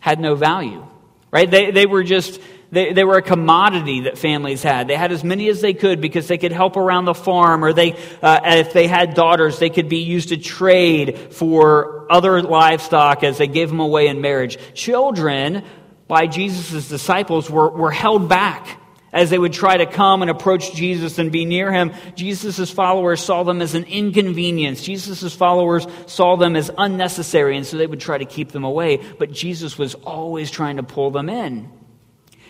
had 0.00 0.18
no 0.18 0.34
value, 0.34 0.86
right? 1.30 1.50
They, 1.50 1.70
they 1.70 1.84
were 1.84 2.02
just 2.02 2.40
they, 2.72 2.94
they 2.94 3.04
were 3.04 3.18
a 3.18 3.22
commodity 3.22 4.00
that 4.02 4.16
families 4.16 4.62
had. 4.62 4.88
They 4.88 4.96
had 4.96 5.12
as 5.12 5.22
many 5.22 5.50
as 5.50 5.60
they 5.60 5.74
could 5.74 6.00
because 6.00 6.26
they 6.26 6.38
could 6.38 6.52
help 6.52 6.78
around 6.78 7.04
the 7.04 7.12
farm, 7.12 7.62
or 7.62 7.74
they, 7.74 7.92
uh, 8.22 8.40
if 8.44 8.72
they 8.72 8.86
had 8.88 9.12
daughters, 9.12 9.58
they 9.58 9.68
could 9.68 9.90
be 9.90 9.98
used 9.98 10.30
to 10.30 10.38
trade 10.38 11.18
for 11.34 12.10
other 12.10 12.40
livestock 12.40 13.24
as 13.24 13.36
they 13.36 13.46
gave 13.46 13.68
them 13.68 13.80
away 13.80 14.06
in 14.06 14.22
marriage. 14.22 14.56
Children, 14.72 15.64
by 16.08 16.26
Jesus' 16.26 16.88
disciples, 16.88 17.50
were, 17.50 17.68
were 17.68 17.90
held 17.90 18.30
back 18.30 18.80
as 19.12 19.28
they 19.28 19.38
would 19.38 19.52
try 19.52 19.76
to 19.76 19.86
come 19.86 20.22
and 20.22 20.30
approach 20.30 20.74
Jesus 20.74 21.18
and 21.18 21.30
be 21.30 21.44
near 21.44 21.70
him, 21.70 21.92
Jesus' 22.14 22.70
followers 22.70 23.22
saw 23.22 23.42
them 23.42 23.60
as 23.60 23.74
an 23.74 23.84
inconvenience. 23.84 24.82
Jesus' 24.82 25.34
followers 25.34 25.86
saw 26.06 26.36
them 26.36 26.56
as 26.56 26.70
unnecessary, 26.78 27.56
and 27.56 27.66
so 27.66 27.76
they 27.76 27.86
would 27.86 28.00
try 28.00 28.16
to 28.16 28.24
keep 28.24 28.52
them 28.52 28.64
away. 28.64 28.96
But 29.18 29.30
Jesus 29.30 29.76
was 29.76 29.94
always 29.94 30.50
trying 30.50 30.78
to 30.78 30.82
pull 30.82 31.10
them 31.10 31.28
in. 31.28 31.70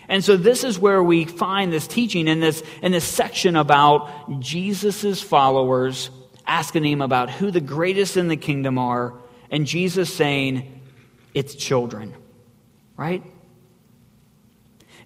And 0.09 0.23
so 0.25 0.37
this 0.37 0.62
is 0.62 0.78
where 0.78 1.02
we 1.02 1.25
find 1.25 1.73
this 1.73 1.87
teaching 1.87 2.28
in 2.28 2.40
this, 2.40 2.62
in 2.83 2.92
this 2.92 3.04
section 3.04 3.57
about 3.57 4.40
Jesus' 4.40 5.21
followers 5.21 6.11
asking 6.47 6.85
him 6.85 7.00
about 7.00 7.31
who 7.31 7.50
the 7.50 7.61
greatest 7.61 8.16
in 8.16 8.28
the 8.28 8.37
kingdom 8.37 8.78
are, 8.78 9.14
and 9.50 9.66
Jesus 9.66 10.12
saying, 10.12 10.81
it's 11.35 11.54
children, 11.54 12.14
right? 12.97 13.23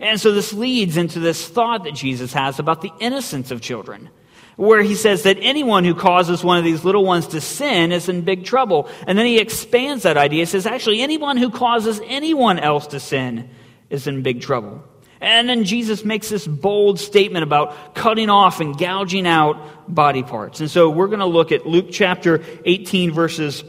And 0.00 0.20
so 0.20 0.32
this 0.32 0.52
leads 0.52 0.96
into 0.96 1.20
this 1.20 1.46
thought 1.48 1.84
that 1.84 1.94
Jesus 1.94 2.32
has 2.32 2.58
about 2.58 2.82
the 2.82 2.92
innocence 3.00 3.50
of 3.50 3.60
children, 3.60 4.10
where 4.56 4.82
he 4.82 4.94
says 4.94 5.22
that 5.24 5.38
anyone 5.40 5.84
who 5.84 5.94
causes 5.94 6.44
one 6.44 6.58
of 6.58 6.64
these 6.64 6.84
little 6.84 7.04
ones 7.04 7.28
to 7.28 7.40
sin 7.40 7.92
is 7.92 8.08
in 8.08 8.22
big 8.22 8.44
trouble. 8.44 8.88
And 9.06 9.18
then 9.18 9.26
he 9.26 9.38
expands 9.38 10.02
that 10.04 10.16
idea. 10.16 10.40
He 10.40 10.46
says, 10.46 10.66
actually, 10.66 11.00
anyone 11.00 11.36
who 11.36 11.50
causes 11.50 12.00
anyone 12.04 12.58
else 12.58 12.86
to 12.88 13.00
sin 13.00 13.50
is 13.90 14.06
in 14.06 14.22
big 14.22 14.40
trouble. 14.40 14.82
And 15.20 15.48
then 15.48 15.64
Jesus 15.64 16.04
makes 16.04 16.28
this 16.28 16.46
bold 16.46 17.00
statement 17.00 17.42
about 17.42 17.94
cutting 17.94 18.28
off 18.28 18.60
and 18.60 18.76
gouging 18.76 19.26
out 19.26 19.94
body 19.94 20.22
parts. 20.22 20.60
And 20.60 20.70
so 20.70 20.90
we're 20.90 21.06
going 21.06 21.20
to 21.20 21.26
look 21.26 21.52
at 21.52 21.66
Luke 21.66 21.86
chapter 21.90 22.44
18, 22.64 23.12
verses 23.12 23.64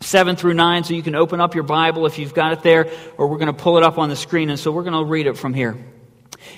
7 0.00 0.36
through 0.36 0.54
9. 0.54 0.84
So 0.84 0.94
you 0.94 1.02
can 1.02 1.14
open 1.14 1.40
up 1.40 1.54
your 1.54 1.64
Bible 1.64 2.06
if 2.06 2.18
you've 2.18 2.34
got 2.34 2.52
it 2.52 2.62
there, 2.62 2.90
or 3.16 3.28
we're 3.28 3.38
going 3.38 3.46
to 3.46 3.52
pull 3.52 3.76
it 3.78 3.82
up 3.82 3.98
on 3.98 4.08
the 4.08 4.16
screen. 4.16 4.50
And 4.50 4.58
so 4.58 4.70
we're 4.70 4.82
going 4.82 4.94
to 4.94 5.04
read 5.04 5.26
it 5.26 5.36
from 5.36 5.54
here. 5.54 5.76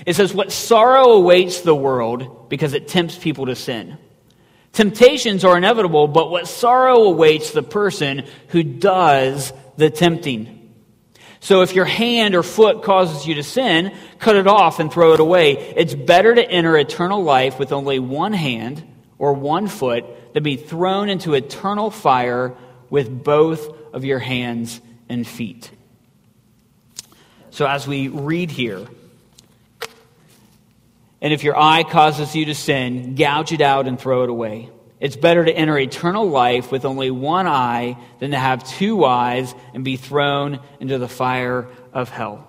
It 0.04 0.16
says, 0.16 0.34
What 0.34 0.52
sorrow 0.52 1.12
awaits 1.12 1.60
the 1.60 1.74
world 1.74 2.48
because 2.48 2.74
it 2.74 2.88
tempts 2.88 3.16
people 3.16 3.46
to 3.46 3.54
sin. 3.54 3.98
Temptations 4.72 5.44
are 5.44 5.56
inevitable, 5.56 6.06
but 6.06 6.30
what 6.30 6.46
sorrow 6.46 7.04
awaits 7.04 7.52
the 7.52 7.62
person 7.62 8.26
who 8.48 8.62
does 8.62 9.52
the 9.76 9.88
tempting. 9.88 10.74
So 11.40 11.62
if 11.62 11.74
your 11.74 11.84
hand 11.84 12.34
or 12.34 12.42
foot 12.42 12.82
causes 12.82 13.26
you 13.26 13.36
to 13.36 13.42
sin, 13.42 13.94
cut 14.18 14.36
it 14.36 14.46
off 14.46 14.80
and 14.80 14.92
throw 14.92 15.12
it 15.12 15.20
away. 15.20 15.52
It's 15.52 15.94
better 15.94 16.34
to 16.34 16.50
enter 16.50 16.76
eternal 16.76 17.22
life 17.22 17.58
with 17.58 17.72
only 17.72 17.98
one 17.98 18.32
hand 18.32 18.84
or 19.18 19.32
one 19.32 19.68
foot 19.68 20.34
than 20.34 20.42
be 20.42 20.56
thrown 20.56 21.08
into 21.08 21.34
eternal 21.34 21.90
fire 21.90 22.54
with 22.90 23.24
both 23.24 23.94
of 23.94 24.04
your 24.04 24.18
hands 24.18 24.80
and 25.08 25.26
feet. 25.26 25.70
So 27.50 27.66
as 27.66 27.86
we 27.86 28.08
read 28.08 28.50
here, 28.50 28.86
and 31.20 31.32
if 31.32 31.42
your 31.42 31.58
eye 31.58 31.82
causes 31.82 32.34
you 32.36 32.44
to 32.46 32.54
sin, 32.54 33.14
gouge 33.14 33.52
it 33.52 33.60
out 33.60 33.86
and 33.86 33.98
throw 33.98 34.24
it 34.24 34.30
away. 34.30 34.70
It's 35.00 35.16
better 35.16 35.44
to 35.44 35.52
enter 35.52 35.78
eternal 35.78 36.28
life 36.28 36.72
with 36.72 36.84
only 36.84 37.10
one 37.10 37.46
eye 37.46 37.98
than 38.18 38.30
to 38.30 38.38
have 38.38 38.68
two 38.68 39.04
eyes 39.04 39.54
and 39.74 39.84
be 39.84 39.96
thrown 39.96 40.60
into 40.80 40.98
the 40.98 41.08
fire 41.08 41.68
of 41.92 42.08
hell. 42.08 42.46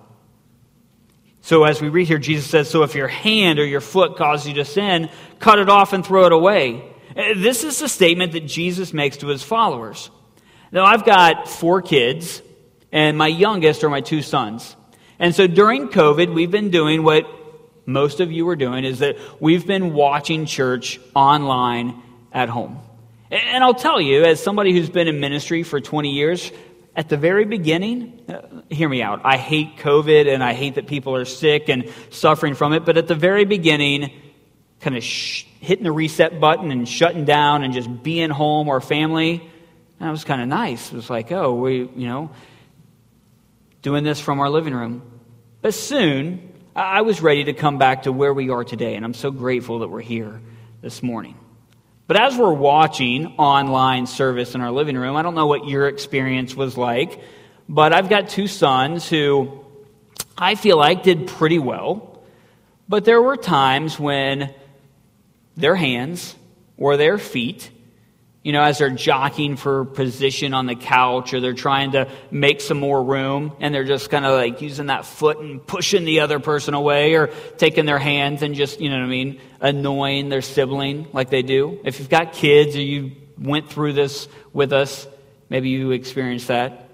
So, 1.42 1.64
as 1.64 1.80
we 1.80 1.88
read 1.88 2.08
here, 2.08 2.18
Jesus 2.18 2.46
says, 2.46 2.68
So 2.68 2.82
if 2.82 2.94
your 2.94 3.08
hand 3.08 3.58
or 3.58 3.64
your 3.64 3.80
foot 3.80 4.16
causes 4.16 4.48
you 4.48 4.54
to 4.54 4.64
sin, 4.64 5.08
cut 5.38 5.58
it 5.58 5.70
off 5.70 5.92
and 5.92 6.04
throw 6.04 6.26
it 6.26 6.32
away. 6.32 6.82
Uh, 7.16 7.34
this 7.36 7.64
is 7.64 7.78
the 7.78 7.88
statement 7.88 8.32
that 8.32 8.46
Jesus 8.46 8.92
makes 8.92 9.18
to 9.18 9.28
his 9.28 9.42
followers. 9.42 10.10
Now, 10.70 10.84
I've 10.84 11.04
got 11.04 11.48
four 11.48 11.80
kids, 11.80 12.42
and 12.92 13.16
my 13.16 13.28
youngest 13.28 13.84
are 13.84 13.90
my 13.90 14.02
two 14.02 14.22
sons. 14.22 14.76
And 15.18 15.34
so 15.34 15.46
during 15.46 15.88
COVID, 15.88 16.34
we've 16.34 16.50
been 16.50 16.70
doing 16.70 17.02
what 17.02 17.24
most 17.86 18.20
of 18.20 18.30
you 18.30 18.46
are 18.50 18.56
doing 18.56 18.84
is 18.84 18.98
that 18.98 19.16
we've 19.40 19.66
been 19.66 19.94
watching 19.94 20.44
church 20.44 21.00
online 21.14 22.02
at 22.32 22.50
home. 22.50 22.78
And 23.30 23.64
I'll 23.64 23.74
tell 23.74 24.00
you, 24.00 24.24
as 24.24 24.42
somebody 24.42 24.72
who's 24.72 24.90
been 24.90 25.08
in 25.08 25.20
ministry 25.20 25.62
for 25.62 25.80
20 25.80 26.10
years, 26.10 26.52
at 26.94 27.08
the 27.08 27.16
very 27.16 27.44
beginning, 27.44 28.20
uh, 28.28 28.62
hear 28.68 28.88
me 28.88 29.02
out. 29.02 29.22
I 29.24 29.36
hate 29.36 29.76
COVID 29.78 30.32
and 30.32 30.42
I 30.42 30.52
hate 30.52 30.74
that 30.74 30.86
people 30.86 31.14
are 31.14 31.24
sick 31.24 31.68
and 31.68 31.90
suffering 32.10 32.54
from 32.54 32.72
it, 32.74 32.84
but 32.84 32.96
at 32.98 33.06
the 33.06 33.14
very 33.14 33.44
beginning, 33.44 34.10
kind 34.80 34.96
of 34.96 35.02
sh- 35.02 35.44
hitting 35.60 35.84
the 35.84 35.92
reset 35.92 36.40
button 36.40 36.70
and 36.70 36.88
shutting 36.88 37.24
down 37.24 37.64
and 37.64 37.72
just 37.72 38.02
being 38.02 38.30
home 38.30 38.68
or 38.68 38.80
family, 38.80 39.48
that 40.00 40.10
was 40.10 40.24
kind 40.24 40.40
of 40.40 40.48
nice. 40.48 40.92
It 40.92 40.96
was 40.96 41.10
like, 41.10 41.32
oh, 41.32 41.54
we, 41.54 41.78
you 41.78 42.06
know, 42.06 42.30
doing 43.82 44.04
this 44.04 44.20
from 44.20 44.40
our 44.40 44.50
living 44.50 44.74
room. 44.74 45.02
But 45.60 45.74
soon, 45.74 46.52
I 46.76 47.02
was 47.02 47.20
ready 47.20 47.44
to 47.44 47.52
come 47.52 47.78
back 47.78 48.04
to 48.04 48.12
where 48.12 48.32
we 48.32 48.50
are 48.50 48.62
today, 48.62 48.94
and 48.94 49.04
I'm 49.04 49.14
so 49.14 49.30
grateful 49.30 49.80
that 49.80 49.88
we're 49.88 50.00
here 50.00 50.40
this 50.80 51.02
morning. 51.02 51.36
But 52.06 52.20
as 52.20 52.36
we're 52.36 52.52
watching 52.52 53.26
online 53.36 54.06
service 54.06 54.54
in 54.54 54.60
our 54.60 54.70
living 54.70 54.96
room, 54.96 55.16
I 55.16 55.22
don't 55.22 55.34
know 55.34 55.46
what 55.46 55.66
your 55.66 55.88
experience 55.88 56.54
was 56.54 56.76
like, 56.76 57.20
but 57.68 57.92
I've 57.92 58.08
got 58.08 58.28
two 58.28 58.46
sons 58.46 59.08
who 59.08 59.64
I 60.36 60.54
feel 60.54 60.78
like 60.78 61.02
did 61.02 61.26
pretty 61.26 61.58
well. 61.58 62.22
But 62.88 63.04
there 63.04 63.20
were 63.20 63.36
times 63.36 63.98
when 63.98 64.54
their 65.56 65.74
hands 65.74 66.34
or 66.76 66.96
their 66.96 67.18
feet 67.18 67.70
you 68.42 68.52
know, 68.52 68.62
as 68.62 68.78
they're 68.78 68.90
jockeying 68.90 69.56
for 69.56 69.84
position 69.84 70.54
on 70.54 70.66
the 70.66 70.76
couch 70.76 71.34
or 71.34 71.40
they're 71.40 71.54
trying 71.54 71.92
to 71.92 72.08
make 72.30 72.60
some 72.60 72.78
more 72.78 73.02
room 73.02 73.52
and 73.60 73.74
they're 73.74 73.84
just 73.84 74.10
kind 74.10 74.24
of 74.24 74.32
like 74.32 74.62
using 74.62 74.86
that 74.86 75.04
foot 75.04 75.38
and 75.38 75.66
pushing 75.66 76.04
the 76.04 76.20
other 76.20 76.38
person 76.38 76.74
away 76.74 77.14
or 77.14 77.26
taking 77.56 77.84
their 77.84 77.98
hands 77.98 78.42
and 78.42 78.54
just, 78.54 78.80
you 78.80 78.90
know 78.90 78.96
what 78.96 79.04
I 79.04 79.08
mean, 79.08 79.40
annoying 79.60 80.28
their 80.28 80.42
sibling 80.42 81.08
like 81.12 81.30
they 81.30 81.42
do. 81.42 81.80
If 81.84 81.98
you've 81.98 82.08
got 82.08 82.32
kids 82.32 82.76
or 82.76 82.82
you 82.82 83.12
went 83.36 83.70
through 83.70 83.94
this 83.94 84.28
with 84.52 84.72
us, 84.72 85.06
maybe 85.48 85.70
you 85.70 85.90
experienced 85.90 86.48
that. 86.48 86.88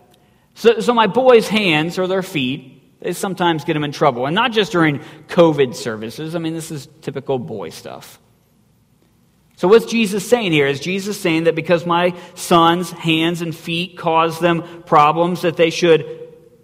So, 0.55 0.81
so 0.81 0.95
my 0.95 1.09
boys' 1.09 1.49
hands 1.49 1.99
or 1.99 2.07
their 2.07 2.23
feet, 2.23 3.01
they 3.01 3.13
sometimes 3.13 3.65
get 3.65 3.75
them 3.75 3.85
in 3.85 3.93
trouble. 3.93 4.25
And 4.25 4.35
not 4.35 4.53
just 4.53 4.73
during 4.73 5.01
COVID 5.29 5.75
services. 5.75 6.35
I 6.35 6.39
mean, 6.39 6.55
this 6.55 6.71
is 6.71 6.89
typical 7.03 7.39
boy 7.39 7.69
stuff. 7.69 8.19
So, 9.57 9.69
what's 9.69 9.87
Jesus 9.87 10.29
saying 10.29 10.53
here? 10.53 10.67
Is 10.67 10.81
Jesus 10.81 11.21
saying 11.21 11.45
that 11.45 11.55
because 11.55 11.87
my 11.87 12.19
son's 12.35 12.91
hands 12.91 13.41
and 13.41 13.55
feet 13.55 13.97
cause 13.97 14.41
them 14.41 14.83
problems, 14.85 15.43
that 15.43 15.57
they 15.57 15.71
should 15.71 16.07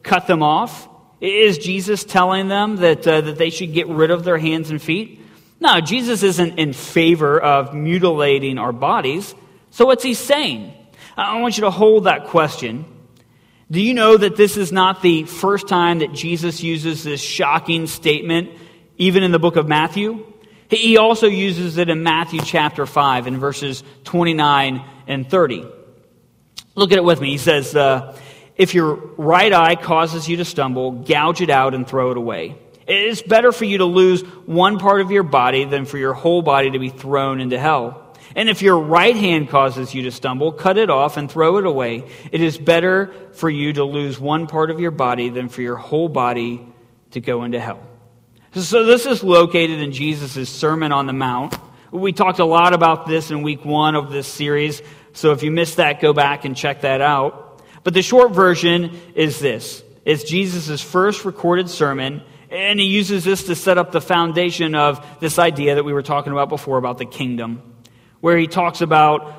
cut 0.03 0.27
them 0.27 0.43
off? 0.43 0.89
Is 1.21 1.59
Jesus 1.59 2.03
telling 2.03 2.49
them 2.49 2.77
that, 2.77 3.07
uh, 3.07 3.21
that 3.21 3.39
they 3.39 3.51
should 3.51 3.73
get 3.73 3.87
rid 3.89 4.11
of 4.11 4.25
their 4.25 4.39
hands 4.39 4.71
and 4.71 4.83
feet? 4.83 5.21
No, 5.61 5.81
Jesus 5.81 6.23
isn't 6.23 6.59
in 6.59 6.73
favor 6.73 7.39
of 7.39 7.75
mutilating 7.75 8.59
our 8.59 8.73
bodies. 8.73 9.35
So, 9.71 9.87
what's 9.87 10.03
he 10.03 10.15
saying? 10.15 10.75
I 11.17 11.41
want 11.41 11.59
you 11.59 11.63
to 11.63 11.71
hold 11.71 12.05
that 12.05 12.27
question. 12.27 12.87
Do 13.71 13.81
you 13.81 13.95
know 13.95 14.17
that 14.17 14.37
this 14.37 14.57
is 14.57 14.73
not 14.73 15.01
the 15.01 15.25
first 15.25 15.69
time 15.69 16.01
that 16.01 16.13
Jesus 16.13 16.61
uses 16.61 17.05
this 17.05 17.21
shocking 17.21 17.87
statement, 17.87 18.51
even 18.97 19.23
in 19.23 19.31
the 19.31 19.39
book 19.39 19.55
of 19.55 19.69
Matthew? 19.69 20.27
He 20.71 20.97
also 20.97 21.27
uses 21.27 21.79
it 21.79 21.89
in 21.89 22.05
Matthew 22.05 22.41
chapter 22.45 22.87
5 22.87 23.27
in 23.27 23.39
verses 23.39 23.83
29 24.05 24.85
and 25.09 25.29
30. 25.29 25.67
Look 26.77 26.93
at 26.93 26.99
it 26.99 27.05
with 27.05 27.21
me. 27.21 27.31
He 27.31 27.39
says, 27.39 27.75
uh, 27.75 28.17
If 28.57 28.73
your 28.73 28.95
right 28.95 29.53
eye 29.53 29.75
causes 29.75 30.29
you 30.29 30.37
to 30.37 30.45
stumble, 30.45 30.93
gouge 30.93 31.41
it 31.41 31.51
out 31.51 31.75
and 31.75 31.87
throw 31.87 32.13
it 32.13 32.17
away. 32.17 32.57
It's 32.87 33.21
better 33.21 33.51
for 33.51 33.65
you 33.65 33.79
to 33.79 33.85
lose 33.85 34.23
one 34.47 34.79
part 34.79 35.01
of 35.01 35.11
your 35.11 35.25
body 35.25 35.65
than 35.65 35.87
for 35.87 35.99
your 35.99 36.15
whole 36.15 36.41
body 36.41 36.71
to 36.71 36.79
be 36.79 36.89
thrown 36.89 37.41
into 37.41 37.59
hell. 37.59 38.07
And 38.37 38.49
if 38.49 38.63
your 38.63 38.79
right 38.79 39.17
hand 39.17 39.49
causes 39.49 39.93
you 39.93 40.03
to 40.03 40.13
stumble, 40.13 40.53
cut 40.53 40.79
it 40.79 40.89
off 40.89 41.17
and 41.17 41.29
throw 41.29 41.57
it 41.57 41.67
away. 41.67 42.05
It 42.31 42.41
is 42.41 42.57
better 42.59 43.13
for 43.33 43.51
you 43.51 43.73
to 43.73 43.85
lose 43.85 44.21
one 44.21 44.47
part 44.47 44.71
of 44.71 44.79
your 44.79 44.93
body 44.93 45.31
than 45.31 45.49
for 45.49 45.63
your 45.63 45.77
whole 45.77 46.09
body 46.09 46.65
to 47.11 47.21
go 47.21 47.43
into 47.43 47.59
hell. 47.59 47.81
So 48.53 48.83
this 48.83 49.07
is 49.07 49.23
located 49.23 49.79
in 49.79 49.93
Jesus' 49.93 50.49
Sermon 50.49 50.91
on 50.91 51.07
the 51.07 51.13
Mount. 51.13 51.55
We 51.93 52.13
talked 52.13 52.41
a 52.41 52.45
lot 52.45 52.75
about 52.75 53.07
this 53.07 53.31
in 53.31 53.43
week 53.43 53.65
one 53.65 53.95
of 53.95 54.11
this 54.11 54.27
series. 54.27 54.83
So 55.13 55.31
if 55.31 55.45
you 55.45 55.53
missed 55.53 55.77
that, 55.77 56.01
go 56.01 56.13
back 56.13 56.45
and 56.45 56.57
check 56.57 56.81
that 56.81 57.01
out. 57.01 57.63
But 57.85 57.95
the 57.95 58.03
short 58.03 58.33
version 58.33 59.01
is 59.15 59.39
this. 59.39 59.85
It's 60.05 60.25
Jesus' 60.25 60.81
first 60.81 61.25
recorded 61.25 61.71
sermon, 61.71 62.23
and 62.51 62.81
he 62.81 62.87
uses 62.87 63.23
this 63.23 63.45
to 63.45 63.55
set 63.55 63.79
up 63.79 63.93
the 63.93 64.01
foundation 64.01 64.75
of 64.75 65.07
this 65.21 65.39
idea 65.39 65.77
that 65.77 65.85
we 65.85 65.93
were 65.93 66.03
talking 66.03 66.33
about 66.33 66.49
before 66.49 66.77
about 66.77 66.99
the 66.99 67.07
kingdom, 67.07 67.63
where 68.21 68.37
he 68.37 68.49
talks 68.49 68.81
about 68.81 69.33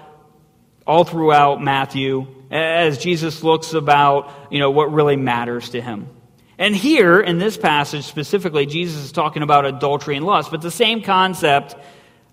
all 0.88 1.04
throughout 1.04 1.62
Matthew 1.62 2.28
as 2.50 2.98
Jesus 2.98 3.44
looks 3.44 3.74
about, 3.74 4.32
you 4.50 4.60
know, 4.60 4.72
what 4.72 4.94
really 4.94 5.18
matters 5.18 5.72
to 5.72 5.82
him. 5.82 6.08
And 6.62 6.76
here, 6.76 7.20
in 7.20 7.40
this 7.40 7.58
passage 7.58 8.06
specifically, 8.06 8.68
Jesus 8.68 9.04
is 9.04 9.12
talking 9.12 9.42
about 9.42 9.66
adultery 9.66 10.16
and 10.16 10.24
lust, 10.24 10.52
but 10.52 10.62
the 10.62 10.70
same 10.70 11.02
concept, 11.02 11.76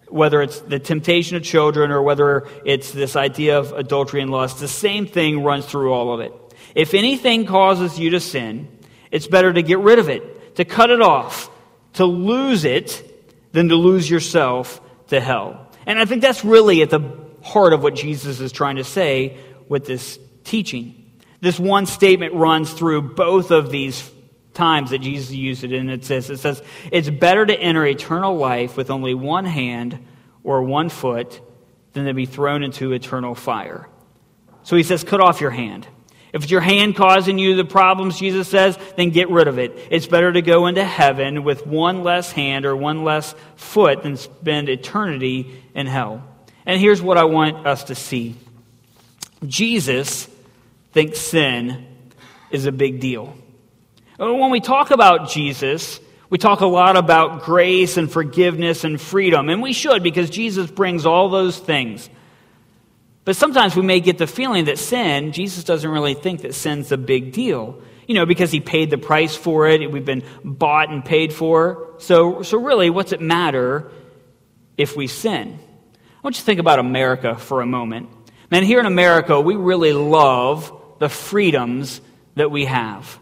whether 0.07 0.43
it's 0.43 0.61
the 0.61 0.79
temptation 0.79 1.39
of 1.39 1.43
children 1.43 1.91
or 1.91 2.03
whether 2.03 2.47
it's 2.63 2.93
this 2.93 3.17
idea 3.17 3.59
of 3.59 3.73
adultery 3.73 4.21
and 4.21 4.31
lust, 4.31 4.61
the 4.61 4.69
same 4.69 5.07
thing 5.07 5.43
runs 5.43 5.65
through 5.65 5.95
all 5.95 6.13
of 6.13 6.21
it. 6.21 6.35
If 6.75 6.93
anything 6.93 7.47
causes 7.47 7.99
you 7.99 8.11
to 8.11 8.21
sin, 8.21 8.69
it's 9.11 9.27
better 9.27 9.51
to 9.51 9.63
get 9.63 9.79
rid 9.79 9.99
of 9.99 10.11
it, 10.11 10.57
to 10.57 10.67
cut 10.67 10.91
it 10.91 11.01
off, 11.01 11.51
to 11.95 12.05
lose 12.05 12.67
it, 12.67 13.03
than 13.53 13.71
to 13.71 13.77
lose 13.77 14.11
yourself 14.11 14.83
to 15.07 15.23
hell. 15.23 15.71
And 15.87 15.99
I 15.99 16.05
think 16.05 16.21
that's 16.21 16.45
really 16.45 16.83
at 16.83 16.91
the 16.91 17.01
heart 17.43 17.73
of 17.73 17.83
what 17.83 17.95
Jesus 17.95 18.41
is 18.41 18.53
trying 18.53 18.77
to 18.77 18.85
say 18.85 19.39
with 19.71 19.87
this 19.87 20.19
teaching. 20.45 21.13
This 21.41 21.59
one 21.59 21.87
statement 21.87 22.35
runs 22.35 22.71
through 22.75 23.15
both 23.15 23.51
of 23.51 23.71
these 23.71 24.13
times 24.59 24.91
that 24.91 24.99
Jesus 24.99 25.31
used 25.31 25.65
it, 25.65 25.73
and 25.73 25.91
it 25.91 26.05
says, 26.05 26.29
it 26.29 26.38
says, 26.38 26.62
it's 26.91 27.09
better 27.09 27.47
to 27.47 27.55
enter 27.55 27.87
eternal 27.87 28.37
life 28.37 28.77
with 28.77 28.91
only 28.91 29.15
one 29.15 29.45
hand 29.45 30.05
or 30.43 30.62
one 30.65 30.88
foot 30.88 31.41
than 31.93 32.07
to 32.07 32.12
be 32.12 32.27
thrown 32.27 32.65
into 32.65 32.93
eternal 32.93 33.35
fire. 33.35 33.88
So 34.65 34.77
he 34.77 34.83
says, 34.83 35.05
cut 35.05 35.21
off 35.21 35.41
your 35.41 35.53
hand. 35.53 35.87
If 36.33 36.43
it's 36.43 36.50
your 36.50 36.61
hand 36.61 36.97
causing 36.97 37.38
you 37.38 37.55
the 37.55 37.65
problems, 37.65 38.19
Jesus 38.19 38.49
says, 38.49 38.77
then 38.97 39.11
get 39.11 39.31
rid 39.31 39.49
of 39.49 39.59
it. 39.59 39.79
It's 39.91 40.07
better 40.07 40.33
to 40.33 40.42
go 40.42 40.66
into 40.66 40.85
heaven 40.85 41.44
with 41.44 41.66
one 41.66 42.03
less 42.03 42.33
hand 42.33 42.66
or 42.66 42.77
one 42.77 43.05
less 43.05 43.35
foot 43.57 44.03
than 44.03 44.16
spend 44.16 44.68
eternity 44.68 45.62
in 45.75 45.87
hell. 45.87 46.23
And 46.66 46.81
here's 46.81 47.01
what 47.01 47.16
I 47.16 47.25
want 47.25 47.66
us 47.66 47.85
to 47.85 47.94
see 47.94 48.35
Jesus 49.47 50.29
thinks 50.92 51.18
sin 51.21 51.87
is 52.51 52.66
a 52.66 52.73
big 52.73 53.01
deal. 53.01 53.35
When 54.18 54.50
we 54.50 54.59
talk 54.59 54.90
about 54.90 55.31
Jesus, 55.31 56.00
we 56.28 56.38
talk 56.38 56.61
a 56.61 56.66
lot 56.66 56.96
about 56.96 57.44
grace 57.44 57.96
and 57.96 58.11
forgiveness 58.11 58.83
and 58.83 59.00
freedom, 59.00 59.48
and 59.48 59.62
we 59.62 59.72
should 59.72 60.02
because 60.02 60.28
Jesus 60.28 60.68
brings 60.68 61.07
all 61.07 61.28
those 61.28 61.57
things. 61.57 62.11
But 63.24 63.37
sometimes 63.37 63.76
we 63.76 63.83
may 63.83 64.00
get 64.00 64.18
the 64.18 64.26
feeling 64.26 64.64
that 64.64 64.78
sin, 64.78 65.31
Jesus 65.31 65.62
doesn't 65.62 65.88
really 65.88 66.14
think 66.14 66.40
that 66.42 66.57
sin's 66.57 66.90
a 66.90 66.96
big 66.96 67.33
deal. 67.33 67.81
You 68.09 68.14
know, 68.16 68.26
because 68.26 68.50
he 68.50 68.59
paid 68.59 68.90
the 68.90 68.98
price 68.98 69.37
for 69.37 69.68
it, 69.68 69.88
we've 69.92 70.04
been 70.04 70.24
bought 70.42 70.90
and 70.90 71.04
paid 71.04 71.33
for. 71.33 71.94
So, 71.98 72.42
so 72.42 72.59
really, 72.59 72.90
what's 72.90 73.12
it 73.12 73.20
matter 73.20 73.88
if 74.76 74.96
we 74.96 75.07
sin? 75.07 75.61
I 75.61 76.20
want 76.24 76.35
you 76.35 76.40
to 76.40 76.44
think 76.44 76.59
about 76.59 76.81
America 76.81 77.37
for 77.37 77.61
a 77.61 77.66
moment. 77.66 78.09
Man, 78.50 78.64
here 78.64 78.81
in 78.81 78.87
America, 78.87 79.40
we 79.40 79.54
really 79.54 79.92
love 79.92 80.72
the 80.98 81.09
freedoms 81.09 82.00
that 82.35 82.50
we 82.50 82.64
have. 82.64 83.20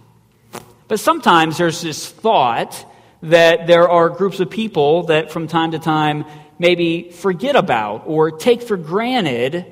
But 0.88 1.00
sometimes 1.00 1.58
there's 1.58 1.82
this 1.82 2.08
thought 2.08 2.84
that 3.22 3.66
there 3.66 3.88
are 3.88 4.08
groups 4.08 4.40
of 4.40 4.50
people 4.50 5.04
that 5.04 5.32
from 5.32 5.48
time 5.48 5.72
to 5.72 5.78
time 5.78 6.24
maybe 6.58 7.10
forget 7.10 7.56
about 7.56 8.04
or 8.06 8.30
take 8.30 8.62
for 8.62 8.76
granted 8.76 9.66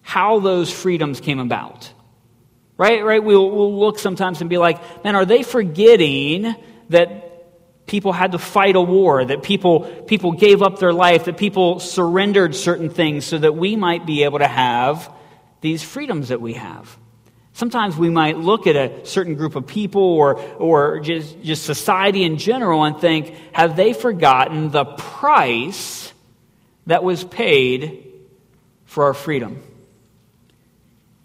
how 0.00 0.40
those 0.40 0.72
freedoms 0.72 1.20
came 1.20 1.38
about. 1.38 1.92
Right? 2.78 3.04
Right? 3.04 3.22
We'll, 3.22 3.50
we'll 3.50 3.78
look 3.78 3.98
sometimes 3.98 4.40
and 4.40 4.48
be 4.48 4.58
like, 4.58 5.04
man, 5.04 5.16
are 5.16 5.24
they 5.24 5.42
forgetting 5.42 6.54
that 6.90 7.86
people 7.86 8.12
had 8.12 8.32
to 8.32 8.38
fight 8.38 8.76
a 8.76 8.80
war, 8.80 9.24
that 9.24 9.42
people, 9.42 9.80
people 9.80 10.32
gave 10.32 10.62
up 10.62 10.78
their 10.78 10.92
life, 10.92 11.24
that 11.24 11.36
people 11.36 11.78
surrendered 11.80 12.54
certain 12.54 12.90
things 12.90 13.24
so 13.24 13.38
that 13.38 13.56
we 13.56 13.76
might 13.76 14.06
be 14.06 14.24
able 14.24 14.38
to 14.38 14.46
have 14.46 15.10
these 15.60 15.82
freedoms 15.82 16.28
that 16.28 16.40
we 16.40 16.54
have? 16.54 16.96
Sometimes 17.56 17.96
we 17.96 18.10
might 18.10 18.36
look 18.36 18.66
at 18.66 18.76
a 18.76 19.06
certain 19.06 19.34
group 19.34 19.56
of 19.56 19.66
people 19.66 20.02
or, 20.02 20.38
or 20.58 21.00
just, 21.00 21.42
just 21.42 21.64
society 21.64 22.22
in 22.22 22.36
general 22.36 22.84
and 22.84 23.00
think, 23.00 23.34
have 23.52 23.76
they 23.76 23.94
forgotten 23.94 24.70
the 24.70 24.84
price 24.84 26.12
that 26.86 27.02
was 27.02 27.24
paid 27.24 28.12
for 28.84 29.04
our 29.04 29.14
freedom? 29.14 29.62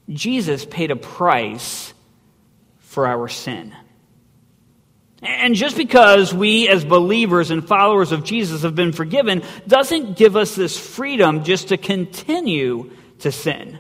Jesus 0.10 0.64
paid 0.64 0.90
a 0.90 0.96
price 0.96 1.94
for 2.80 3.08
our 3.08 3.28
sin. 3.28 3.76
And 5.22 5.54
just 5.54 5.76
because 5.76 6.34
we, 6.34 6.70
as 6.70 6.86
believers 6.86 7.52
and 7.52 7.68
followers 7.68 8.14
of 8.14 8.24
Jesus, 8.24 8.62
have 8.62 8.74
been 8.74 8.94
forgiven, 8.94 9.44
doesn't 9.68 10.16
give 10.16 10.38
us 10.38 10.56
this 10.56 10.80
freedom 10.80 11.44
just 11.44 11.68
to 11.68 11.78
continue 11.78 12.90
to 13.20 13.34
sin. 13.34 13.80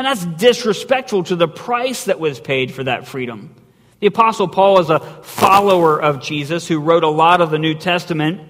And 0.00 0.06
that's 0.06 0.24
disrespectful 0.24 1.24
to 1.24 1.36
the 1.36 1.46
price 1.46 2.04
that 2.04 2.18
was 2.18 2.40
paid 2.40 2.72
for 2.72 2.84
that 2.84 3.06
freedom. 3.06 3.54
The 3.98 4.06
Apostle 4.06 4.48
Paul 4.48 4.80
is 4.80 4.88
a 4.88 4.98
follower 4.98 6.00
of 6.00 6.22
Jesus 6.22 6.66
who 6.66 6.80
wrote 6.80 7.04
a 7.04 7.08
lot 7.10 7.42
of 7.42 7.50
the 7.50 7.58
New 7.58 7.74
Testament. 7.74 8.40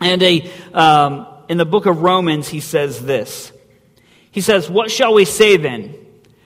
And 0.00 0.22
a, 0.22 0.48
um, 0.72 1.26
in 1.48 1.58
the 1.58 1.64
book 1.64 1.86
of 1.86 2.02
Romans, 2.02 2.46
he 2.46 2.60
says 2.60 3.04
this 3.04 3.50
He 4.30 4.40
says, 4.40 4.70
What 4.70 4.92
shall 4.92 5.12
we 5.12 5.24
say 5.24 5.56
then? 5.56 5.96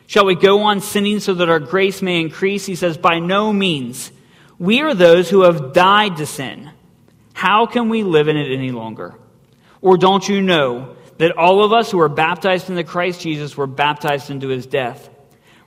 Shall 0.07 0.25
we 0.25 0.37
go 0.37 0.63
on 0.63 0.81
sinning 0.81 1.21
so 1.21 1.35
that 1.35 1.51
our 1.51 1.61
grace 1.61 2.01
may 2.01 2.23
increase? 2.23 2.65
He 2.65 2.77
says, 2.77 2.97
By 2.97 3.19
no 3.19 3.53
means. 3.53 4.11
We 4.59 4.81
are 4.81 4.95
those 4.95 5.29
who 5.29 5.43
have 5.43 5.75
died 5.75 6.17
to 6.17 6.25
sin. 6.25 6.71
How 7.35 7.67
can 7.67 7.91
we 7.91 8.05
live 8.05 8.29
in 8.29 8.39
it 8.39 8.51
any 8.51 8.71
longer? 8.71 9.17
Or 9.83 9.99
don't 9.99 10.27
you 10.27 10.41
know 10.41 10.97
that 11.19 11.37
all 11.37 11.63
of 11.63 11.73
us 11.73 11.91
who 11.91 11.99
were 11.99 12.09
baptized 12.09 12.71
into 12.71 12.85
Christ 12.85 13.21
Jesus 13.21 13.57
were 13.57 13.67
baptized 13.67 14.31
into 14.31 14.49
his 14.49 14.67
death. 14.67 15.11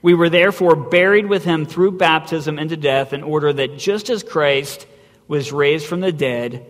We 0.02 0.14
were 0.14 0.28
therefore 0.28 0.74
buried 0.74 1.26
with 1.26 1.44
him 1.44 1.64
through 1.64 1.92
baptism 1.92 2.58
into 2.58 2.76
death, 2.76 3.12
in 3.12 3.22
order 3.22 3.52
that 3.52 3.78
just 3.78 4.10
as 4.10 4.22
Christ 4.22 4.86
was 5.28 5.52
raised 5.52 5.86
from 5.86 6.00
the 6.00 6.12
dead 6.12 6.66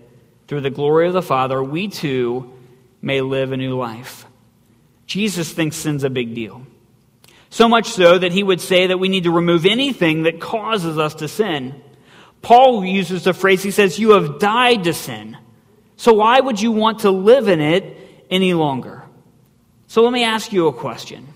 through 0.46 0.60
the 0.60 0.70
glory 0.70 1.06
of 1.06 1.14
the 1.14 1.22
Father, 1.22 1.62
we 1.62 1.88
too 1.88 2.52
may 3.00 3.22
live 3.22 3.52
a 3.52 3.56
new 3.56 3.76
life. 3.76 4.26
Jesus 5.06 5.52
thinks 5.52 5.76
sin's 5.76 6.04
a 6.04 6.10
big 6.10 6.34
deal. 6.34 6.66
So 7.48 7.68
much 7.68 7.88
so 7.88 8.18
that 8.18 8.32
he 8.32 8.42
would 8.42 8.60
say 8.60 8.88
that 8.88 8.98
we 8.98 9.08
need 9.08 9.24
to 9.24 9.30
remove 9.30 9.66
anything 9.66 10.22
that 10.24 10.40
causes 10.40 10.98
us 10.98 11.16
to 11.16 11.28
sin. 11.28 11.80
Paul 12.40 12.84
uses 12.84 13.24
the 13.24 13.34
phrase, 13.34 13.62
he 13.62 13.70
says, 13.70 13.98
You 13.98 14.10
have 14.10 14.38
died 14.38 14.84
to 14.84 14.94
sin. 14.94 15.36
So 15.96 16.14
why 16.14 16.40
would 16.40 16.60
you 16.60 16.72
want 16.72 17.00
to 17.00 17.10
live 17.10 17.48
in 17.48 17.60
it 17.60 17.96
any 18.32 18.54
longer. 18.54 19.04
So 19.86 20.02
let 20.02 20.12
me 20.12 20.24
ask 20.24 20.52
you 20.52 20.66
a 20.66 20.72
question. 20.72 21.28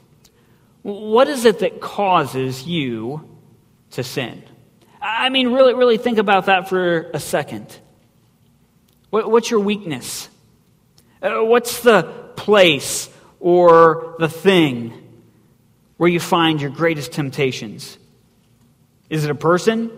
What 0.82 1.28
is 1.28 1.44
it 1.44 1.58
that 1.58 1.80
causes 1.80 2.66
you 2.66 3.38
to 3.90 4.02
sin? 4.02 4.42
I 5.00 5.28
mean, 5.28 5.52
really, 5.52 5.74
really 5.74 5.98
think 5.98 6.18
about 6.18 6.46
that 6.46 6.68
for 6.68 7.10
a 7.12 7.20
second. 7.20 7.78
What's 9.10 9.50
your 9.50 9.60
weakness? 9.60 10.28
Uh, 11.22 11.44
what's 11.44 11.80
the 11.80 12.02
place 12.36 13.10
or 13.40 14.16
the 14.18 14.28
thing 14.28 14.92
where 15.98 16.08
you 16.08 16.18
find 16.18 16.60
your 16.60 16.70
greatest 16.70 17.12
temptations? 17.12 17.98
Is 19.10 19.24
it 19.24 19.30
a 19.30 19.34
person? 19.34 19.90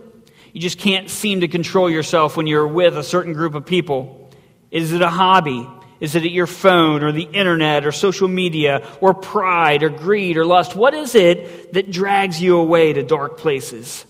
You 0.53 0.59
just 0.59 0.79
can't 0.79 1.09
seem 1.09 1.41
to 1.41 1.47
control 1.47 1.89
yourself 1.89 2.35
when 2.35 2.45
you're 2.45 2.67
with 2.67 2.97
a 2.97 3.03
certain 3.03 3.33
group 3.33 3.55
of 3.55 3.65
people. 3.65 4.29
Is 4.69 4.91
it 4.91 5.01
a 5.01 5.09
hobby? 5.09 5.67
Is 5.99 6.15
it 6.15 6.23
at 6.23 6.31
your 6.31 6.47
phone 6.47 7.03
or 7.03 7.11
the 7.11 7.23
internet 7.23 7.85
or 7.85 7.91
social 7.91 8.27
media 8.27 8.87
or 9.01 9.13
pride 9.13 9.83
or 9.83 9.89
greed 9.89 10.37
or 10.37 10.45
lust? 10.45 10.75
What 10.75 10.93
is 10.93 11.13
it 11.15 11.73
that 11.73 11.91
drags 11.91 12.41
you 12.41 12.57
away 12.57 12.93
to 12.93 13.03
dark 13.03 13.37
places? 13.37 14.05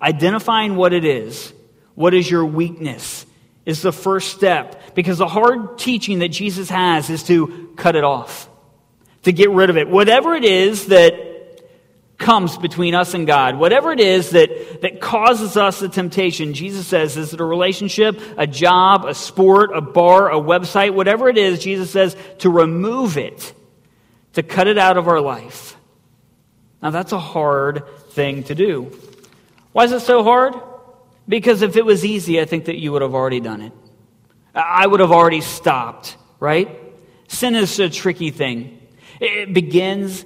Identifying 0.00 0.76
what 0.76 0.92
it 0.92 1.04
is, 1.04 1.52
what 1.94 2.14
is 2.14 2.30
your 2.30 2.44
weakness, 2.44 3.26
is 3.64 3.82
the 3.82 3.92
first 3.92 4.34
step 4.34 4.94
because 4.94 5.18
the 5.18 5.28
hard 5.28 5.78
teaching 5.78 6.20
that 6.20 6.28
Jesus 6.28 6.68
has 6.70 7.10
is 7.10 7.22
to 7.24 7.72
cut 7.76 7.94
it 7.94 8.02
off, 8.02 8.48
to 9.22 9.32
get 9.32 9.50
rid 9.50 9.70
of 9.70 9.76
it. 9.76 9.88
Whatever 9.88 10.34
it 10.34 10.44
is 10.44 10.86
that 10.86 11.31
comes 12.22 12.56
between 12.56 12.94
us 12.94 13.12
and 13.12 13.26
God, 13.26 13.56
whatever 13.56 13.92
it 13.92 14.00
is 14.00 14.30
that, 14.30 14.80
that 14.80 15.00
causes 15.00 15.56
us 15.56 15.80
the 15.80 15.88
temptation, 15.88 16.54
Jesus 16.54 16.86
says, 16.86 17.16
is 17.16 17.34
it 17.34 17.40
a 17.40 17.44
relationship, 17.44 18.20
a 18.38 18.46
job, 18.46 19.04
a 19.04 19.14
sport, 19.14 19.70
a 19.74 19.80
bar, 19.80 20.30
a 20.30 20.36
website, 20.40 20.94
whatever 20.94 21.28
it 21.28 21.36
is, 21.36 21.58
Jesus 21.58 21.90
says 21.90 22.16
to 22.38 22.48
remove 22.48 23.18
it, 23.18 23.52
to 24.34 24.42
cut 24.42 24.68
it 24.68 24.78
out 24.78 24.96
of 24.96 25.08
our 25.08 25.20
life. 25.20 25.76
Now 26.80 26.90
that's 26.90 27.12
a 27.12 27.18
hard 27.18 27.84
thing 28.10 28.44
to 28.44 28.54
do. 28.54 28.96
Why 29.72 29.84
is 29.84 29.92
it 29.92 30.00
so 30.00 30.22
hard? 30.22 30.54
Because 31.28 31.62
if 31.62 31.76
it 31.76 31.84
was 31.84 32.04
easy, 32.04 32.40
I 32.40 32.44
think 32.44 32.66
that 32.66 32.76
you 32.78 32.92
would 32.92 33.02
have 33.02 33.14
already 33.14 33.40
done 33.40 33.62
it. 33.62 33.72
I 34.54 34.86
would 34.86 35.00
have 35.00 35.12
already 35.12 35.40
stopped, 35.40 36.16
right? 36.40 36.78
Sin 37.28 37.54
is 37.54 37.78
a 37.78 37.88
tricky 37.88 38.30
thing. 38.30 38.78
It 39.20 39.54
begins 39.54 40.24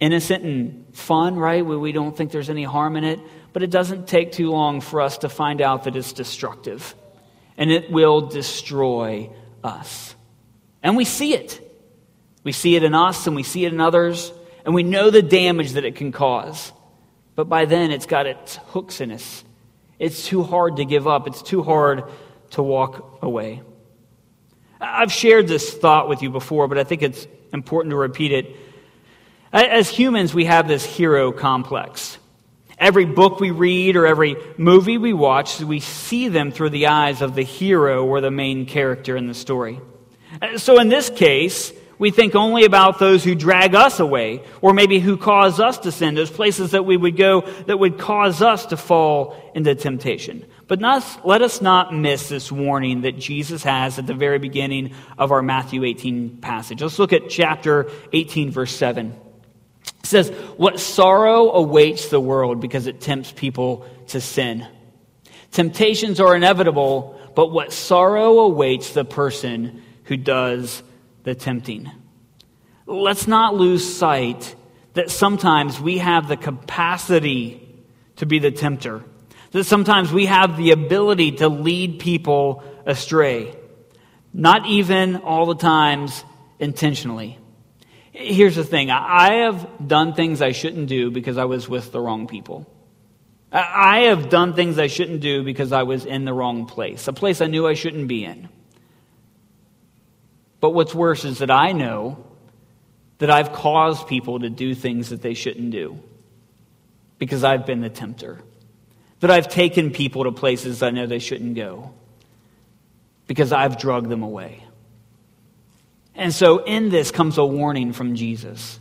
innocent 0.00 0.44
and 0.44 0.86
fun, 0.98 1.36
right? 1.36 1.64
We 1.64 1.92
don't 1.92 2.16
think 2.16 2.30
there's 2.30 2.50
any 2.50 2.64
harm 2.64 2.96
in 2.96 3.04
it. 3.04 3.20
But 3.52 3.62
it 3.62 3.70
doesn't 3.70 4.06
take 4.06 4.32
too 4.32 4.50
long 4.50 4.80
for 4.80 5.00
us 5.00 5.18
to 5.18 5.28
find 5.28 5.60
out 5.62 5.84
that 5.84 5.96
it's 5.96 6.12
destructive. 6.12 6.94
And 7.56 7.70
it 7.70 7.90
will 7.90 8.22
destroy 8.22 9.30
us. 9.64 10.14
And 10.82 10.96
we 10.96 11.04
see 11.04 11.34
it. 11.34 11.64
We 12.44 12.52
see 12.52 12.76
it 12.76 12.84
in 12.84 12.94
us 12.94 13.26
and 13.26 13.34
we 13.34 13.42
see 13.42 13.64
it 13.64 13.72
in 13.72 13.80
others. 13.80 14.32
And 14.64 14.74
we 14.74 14.82
know 14.82 15.10
the 15.10 15.22
damage 15.22 15.72
that 15.72 15.84
it 15.84 15.96
can 15.96 16.12
cause. 16.12 16.72
But 17.34 17.48
by 17.48 17.64
then, 17.64 17.90
it's 17.90 18.06
got 18.06 18.26
its 18.26 18.56
hooks 18.56 19.00
in 19.00 19.10
us. 19.10 19.44
It's 19.98 20.26
too 20.26 20.42
hard 20.42 20.76
to 20.76 20.84
give 20.84 21.08
up, 21.08 21.26
it's 21.26 21.42
too 21.42 21.62
hard 21.62 22.04
to 22.50 22.62
walk 22.62 23.18
away. 23.22 23.62
I've 24.80 25.12
shared 25.12 25.48
this 25.48 25.72
thought 25.74 26.08
with 26.08 26.22
you 26.22 26.30
before, 26.30 26.68
but 26.68 26.78
I 26.78 26.84
think 26.84 27.02
it's 27.02 27.26
important 27.52 27.90
to 27.90 27.96
repeat 27.96 28.32
it. 28.32 28.56
As 29.52 29.88
humans, 29.88 30.34
we 30.34 30.44
have 30.44 30.68
this 30.68 30.84
hero 30.84 31.32
complex. 31.32 32.18
Every 32.78 33.06
book 33.06 33.40
we 33.40 33.50
read 33.50 33.96
or 33.96 34.06
every 34.06 34.36
movie 34.56 34.98
we 34.98 35.12
watch, 35.12 35.60
we 35.60 35.80
see 35.80 36.28
them 36.28 36.52
through 36.52 36.70
the 36.70 36.88
eyes 36.88 37.22
of 37.22 37.34
the 37.34 37.42
hero 37.42 38.04
or 38.04 38.20
the 38.20 38.30
main 38.30 38.66
character 38.66 39.16
in 39.16 39.26
the 39.26 39.34
story. 39.34 39.80
Uh, 40.40 40.58
so 40.58 40.78
in 40.78 40.88
this 40.88 41.10
case, 41.10 41.72
we 41.98 42.10
think 42.10 42.36
only 42.36 42.64
about 42.64 42.98
those 42.98 43.24
who 43.24 43.34
drag 43.34 43.74
us 43.74 43.98
away, 43.98 44.44
or 44.60 44.72
maybe 44.72 45.00
who 45.00 45.16
cause 45.16 45.58
us 45.58 45.78
to 45.78 45.90
sin, 45.90 46.14
those 46.14 46.30
places 46.30 46.70
that 46.70 46.84
we 46.84 46.96
would 46.96 47.16
go 47.16 47.40
that 47.66 47.78
would 47.78 47.98
cause 47.98 48.40
us 48.40 48.66
to 48.66 48.76
fall 48.76 49.36
into 49.54 49.74
temptation. 49.74 50.44
But 50.68 50.78
not, 50.78 51.26
let 51.26 51.42
us 51.42 51.60
not 51.60 51.92
miss 51.92 52.28
this 52.28 52.52
warning 52.52 53.00
that 53.00 53.18
Jesus 53.18 53.64
has 53.64 53.98
at 53.98 54.06
the 54.06 54.14
very 54.14 54.38
beginning 54.38 54.94
of 55.16 55.32
our 55.32 55.42
Matthew 55.42 55.82
18 55.82 56.36
passage. 56.36 56.82
Let's 56.82 56.98
look 56.98 57.12
at 57.12 57.30
chapter 57.30 57.90
18, 58.12 58.52
verse 58.52 58.76
7. 58.76 59.18
It 60.00 60.06
says, 60.06 60.30
What 60.56 60.80
sorrow 60.80 61.50
awaits 61.52 62.08
the 62.08 62.20
world 62.20 62.60
because 62.60 62.86
it 62.86 63.00
tempts 63.00 63.32
people 63.32 63.86
to 64.08 64.20
sin. 64.20 64.66
Temptations 65.50 66.20
are 66.20 66.36
inevitable, 66.36 67.18
but 67.34 67.50
what 67.50 67.72
sorrow 67.72 68.40
awaits 68.40 68.92
the 68.92 69.04
person 69.04 69.82
who 70.04 70.16
does 70.16 70.82
the 71.24 71.34
tempting. 71.34 71.90
Let's 72.86 73.26
not 73.26 73.54
lose 73.54 73.96
sight 73.96 74.54
that 74.94 75.10
sometimes 75.10 75.78
we 75.80 75.98
have 75.98 76.28
the 76.28 76.36
capacity 76.36 77.64
to 78.16 78.26
be 78.26 78.38
the 78.38 78.50
tempter, 78.50 79.04
that 79.52 79.64
sometimes 79.64 80.12
we 80.12 80.26
have 80.26 80.56
the 80.56 80.70
ability 80.72 81.32
to 81.32 81.48
lead 81.48 82.00
people 82.00 82.64
astray, 82.86 83.54
not 84.32 84.66
even 84.66 85.16
all 85.16 85.46
the 85.46 85.54
times 85.54 86.24
intentionally. 86.58 87.38
Here's 88.20 88.56
the 88.56 88.64
thing 88.64 88.90
I 88.90 89.44
have 89.44 89.86
done 89.86 90.12
things 90.12 90.42
I 90.42 90.50
shouldn't 90.50 90.88
do 90.88 91.12
because 91.12 91.38
I 91.38 91.44
was 91.44 91.68
with 91.68 91.92
the 91.92 92.00
wrong 92.00 92.26
people. 92.26 92.66
I 93.52 94.00
have 94.08 94.28
done 94.28 94.54
things 94.54 94.76
I 94.76 94.88
shouldn't 94.88 95.20
do 95.20 95.44
because 95.44 95.70
I 95.70 95.84
was 95.84 96.04
in 96.04 96.24
the 96.24 96.32
wrong 96.32 96.66
place, 96.66 97.06
a 97.06 97.12
place 97.12 97.40
I 97.40 97.46
knew 97.46 97.66
I 97.66 97.74
shouldn't 97.74 98.08
be 98.08 98.24
in. 98.24 98.48
But 100.60 100.70
what's 100.70 100.92
worse 100.92 101.24
is 101.24 101.38
that 101.38 101.50
I 101.50 101.70
know 101.70 102.24
that 103.18 103.30
I've 103.30 103.52
caused 103.52 104.08
people 104.08 104.40
to 104.40 104.50
do 104.50 104.74
things 104.74 105.10
that 105.10 105.22
they 105.22 105.34
shouldn't 105.34 105.70
do 105.70 106.00
because 107.18 107.44
I've 107.44 107.66
been 107.66 107.80
the 107.80 107.88
tempter. 107.88 108.40
That 109.20 109.30
I've 109.30 109.48
taken 109.48 109.92
people 109.92 110.24
to 110.24 110.32
places 110.32 110.82
I 110.82 110.90
know 110.90 111.06
they 111.06 111.20
shouldn't 111.20 111.54
go 111.54 111.94
because 113.28 113.52
I've 113.52 113.78
drugged 113.78 114.08
them 114.08 114.24
away. 114.24 114.64
And 116.18 116.34
so, 116.34 116.64
in 116.64 116.90
this 116.90 117.12
comes 117.12 117.38
a 117.38 117.46
warning 117.46 117.92
from 117.92 118.16
Jesus 118.16 118.80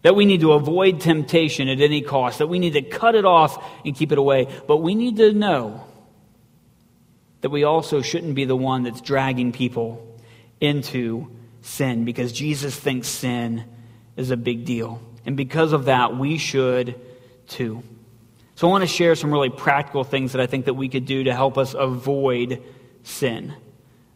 that 0.00 0.16
we 0.16 0.24
need 0.24 0.40
to 0.40 0.52
avoid 0.52 1.02
temptation 1.02 1.68
at 1.68 1.82
any 1.82 2.00
cost, 2.00 2.38
that 2.38 2.46
we 2.46 2.58
need 2.58 2.72
to 2.72 2.82
cut 2.82 3.14
it 3.14 3.26
off 3.26 3.62
and 3.84 3.94
keep 3.94 4.10
it 4.10 4.16
away. 4.16 4.48
But 4.66 4.78
we 4.78 4.94
need 4.94 5.18
to 5.18 5.32
know 5.34 5.84
that 7.42 7.50
we 7.50 7.64
also 7.64 8.00
shouldn't 8.00 8.34
be 8.34 8.46
the 8.46 8.56
one 8.56 8.84
that's 8.84 9.02
dragging 9.02 9.52
people 9.52 10.18
into 10.60 11.30
sin 11.60 12.06
because 12.06 12.32
Jesus 12.32 12.74
thinks 12.74 13.06
sin 13.06 13.64
is 14.16 14.30
a 14.30 14.36
big 14.36 14.64
deal. 14.64 15.02
And 15.26 15.36
because 15.36 15.74
of 15.74 15.84
that, 15.86 16.16
we 16.16 16.38
should 16.38 16.98
too. 17.48 17.82
So 18.54 18.66
I 18.66 18.70
want 18.70 18.82
to 18.82 18.88
share 18.88 19.14
some 19.14 19.30
really 19.30 19.50
practical 19.50 20.04
things 20.04 20.32
that 20.32 20.40
I 20.40 20.46
think 20.46 20.64
that 20.64 20.74
we 20.74 20.88
could 20.88 21.04
do 21.04 21.24
to 21.24 21.34
help 21.34 21.58
us 21.58 21.74
avoid 21.74 22.62
sin. 23.02 23.54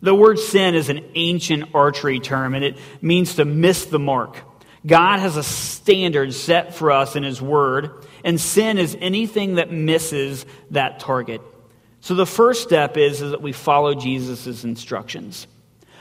The 0.03 0.15
word 0.15 0.39
sin 0.39 0.75
is 0.75 0.89
an 0.89 1.05
ancient 1.15 1.75
archery 1.75 2.21
term 2.21 2.55
and 2.55 2.65
it 2.65 2.77
means 3.01 3.37
to 3.37 3.45
miss 3.45 3.87
the 3.87 4.01
mark. 4.01 4.37
God 4.85 5.21
has 5.21 5.37
a 5.37 5.45
standard 5.45 6.35
set 6.35 6.75
for 6.75 6.91
us 6.91 7.15
in 7.15 7.23
his 7.23 7.41
word, 7.41 8.05
and 8.25 8.41
sin 8.41 8.79
is 8.79 8.97
anything 9.01 9.55
that 9.55 9.71
misses 9.71 10.45
that 10.73 10.99
target. 10.99 11.41
So 12.01 12.17
the 12.17 12.27
first 12.27 12.65
step 12.65 12.97
is, 12.97 13.23
is 13.23 13.31
that 13.31 13.41
we 13.41 13.53
follow 13.53 13.95
Jesus' 13.95 14.65
instructions. 14.65 15.47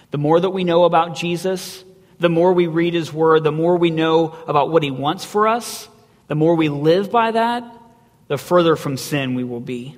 The 0.09 0.17
more 0.17 0.39
that 0.39 0.49
we 0.49 0.63
know 0.63 0.85
about 0.85 1.15
Jesus, 1.15 1.83
the 2.19 2.29
more 2.29 2.53
we 2.53 2.65
read 2.65 2.95
his 2.95 3.13
word, 3.13 3.43
the 3.43 3.51
more 3.51 3.77
we 3.77 3.91
know 3.91 4.29
about 4.47 4.71
what 4.71 4.81
he 4.81 4.89
wants 4.89 5.25
for 5.25 5.47
us, 5.47 5.87
the 6.27 6.35
more 6.35 6.55
we 6.55 6.69
live 6.69 7.11
by 7.11 7.31
that, 7.31 7.63
the 8.29 8.37
further 8.37 8.75
from 8.75 8.97
sin 8.97 9.35
we 9.35 9.43
will 9.43 9.59
be. 9.59 9.95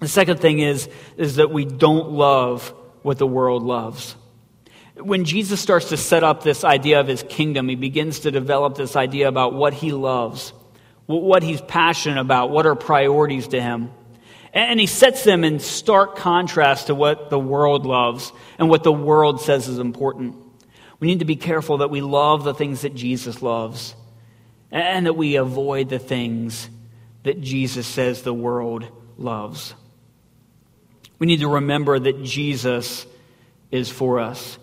The 0.00 0.08
second 0.08 0.40
thing 0.40 0.58
is, 0.58 0.88
is 1.16 1.36
that 1.36 1.50
we 1.50 1.64
don't 1.64 2.10
love 2.10 2.74
what 3.02 3.18
the 3.18 3.26
world 3.26 3.62
loves. 3.62 4.14
When 4.96 5.24
Jesus 5.24 5.60
starts 5.60 5.90
to 5.90 5.96
set 5.96 6.24
up 6.24 6.42
this 6.42 6.64
idea 6.64 7.00
of 7.00 7.06
his 7.06 7.22
kingdom, 7.22 7.68
he 7.68 7.76
begins 7.76 8.20
to 8.20 8.30
develop 8.30 8.76
this 8.76 8.96
idea 8.96 9.28
about 9.28 9.54
what 9.54 9.74
he 9.74 9.92
loves, 9.92 10.52
what 11.06 11.42
he's 11.42 11.60
passionate 11.60 12.20
about, 12.20 12.50
what 12.50 12.66
are 12.66 12.74
priorities 12.74 13.48
to 13.48 13.60
him. 13.60 13.90
And 14.52 14.80
he 14.80 14.86
sets 14.86 15.22
them 15.22 15.44
in 15.44 15.60
stark 15.60 16.16
contrast 16.16 16.86
to 16.86 16.94
what 16.94 17.28
the 17.28 17.38
world 17.38 17.84
loves 17.84 18.32
and 18.58 18.70
what 18.70 18.84
the 18.84 18.92
world 18.92 19.40
says 19.42 19.68
is 19.68 19.78
important. 19.78 20.34
We 20.98 21.08
need 21.08 21.18
to 21.18 21.26
be 21.26 21.36
careful 21.36 21.78
that 21.78 21.90
we 21.90 22.00
love 22.00 22.44
the 22.44 22.54
things 22.54 22.80
that 22.80 22.94
Jesus 22.94 23.42
loves 23.42 23.94
and 24.70 25.06
that 25.06 25.12
we 25.12 25.36
avoid 25.36 25.90
the 25.90 25.98
things 25.98 26.70
that 27.22 27.40
Jesus 27.40 27.86
says 27.86 28.22
the 28.22 28.32
world 28.32 28.86
loves. 29.18 29.74
We 31.18 31.26
need 31.26 31.40
to 31.40 31.48
remember 31.48 31.98
that 31.98 32.22
Jesus 32.22 33.06
is 33.70 33.90
for 33.90 34.20
us. 34.20 34.58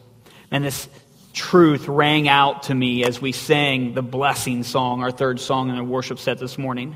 And 0.52 0.63
this 0.63 0.88
truth 1.34 1.88
rang 1.88 2.28
out 2.28 2.63
to 2.63 2.76
me 2.76 3.04
as 3.04 3.20
we 3.20 3.32
sang 3.32 3.94
the 3.94 4.04
blessing 4.04 4.63
song, 4.63 5.04
our 5.04 5.12
third 5.12 5.39
song 5.39 5.70
in 5.70 5.76
the 5.76 5.84
worship 5.84 6.20
set 6.20 6.38
this 6.39 6.58
morning. 6.58 6.96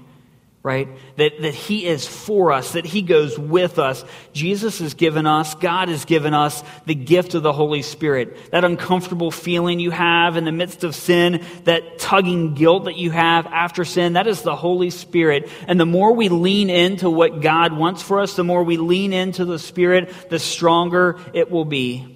Right? 0.68 0.90
That, 1.16 1.42
that 1.42 1.56
He 1.56 1.86
is 1.86 2.06
for 2.06 2.52
us, 2.52 2.74
that 2.74 2.84
He 2.84 3.02
goes 3.02 3.40
with 3.40 3.80
us. 3.80 4.04
Jesus 4.34 4.80
has 4.80 4.96
given 4.96 5.26
us, 5.26 5.56
God 5.56 5.88
has 5.88 6.04
given 6.04 6.34
us 6.34 6.62
the 6.86 6.94
gift 6.94 7.36
of 7.36 7.42
the 7.42 7.54
Holy 7.54 7.82
Spirit. 7.82 8.52
That 8.52 8.66
uncomfortable 8.66 9.32
feeling 9.32 9.80
you 9.80 9.92
have 9.92 10.36
in 10.36 10.44
the 10.44 10.52
midst 10.52 10.84
of 10.84 10.94
sin, 10.94 11.46
that 11.64 12.00
tugging 12.00 12.54
guilt 12.54 12.84
that 12.84 12.98
you 12.98 13.12
have 13.12 13.48
after 13.48 13.86
sin, 13.86 14.14
that 14.14 14.28
is 14.28 14.42
the 14.42 14.58
Holy 14.58 14.90
Spirit. 14.90 15.50
And 15.70 15.80
the 15.80 15.86
more 15.86 16.12
we 16.12 16.28
lean 16.28 16.70
into 16.70 17.10
what 17.10 17.42
God 17.42 17.72
wants 17.72 18.02
for 18.02 18.20
us, 18.20 18.36
the 18.36 18.44
more 18.44 18.64
we 18.64 18.76
lean 18.76 19.14
into 19.14 19.46
the 19.46 19.60
Spirit, 19.60 20.30
the 20.30 20.38
stronger 20.38 21.18
it 21.34 21.50
will 21.50 21.64
be. 21.64 22.14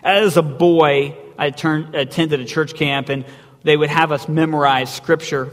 As 0.00 0.36
a 0.36 0.42
boy, 0.42 1.16
I 1.36 1.50
turned, 1.50 1.96
attended 1.96 2.38
a 2.38 2.44
church 2.44 2.74
camp 2.74 3.08
and 3.08 3.24
they 3.64 3.76
would 3.76 3.90
have 3.90 4.12
us 4.12 4.28
memorize 4.28 4.94
scripture. 4.94 5.52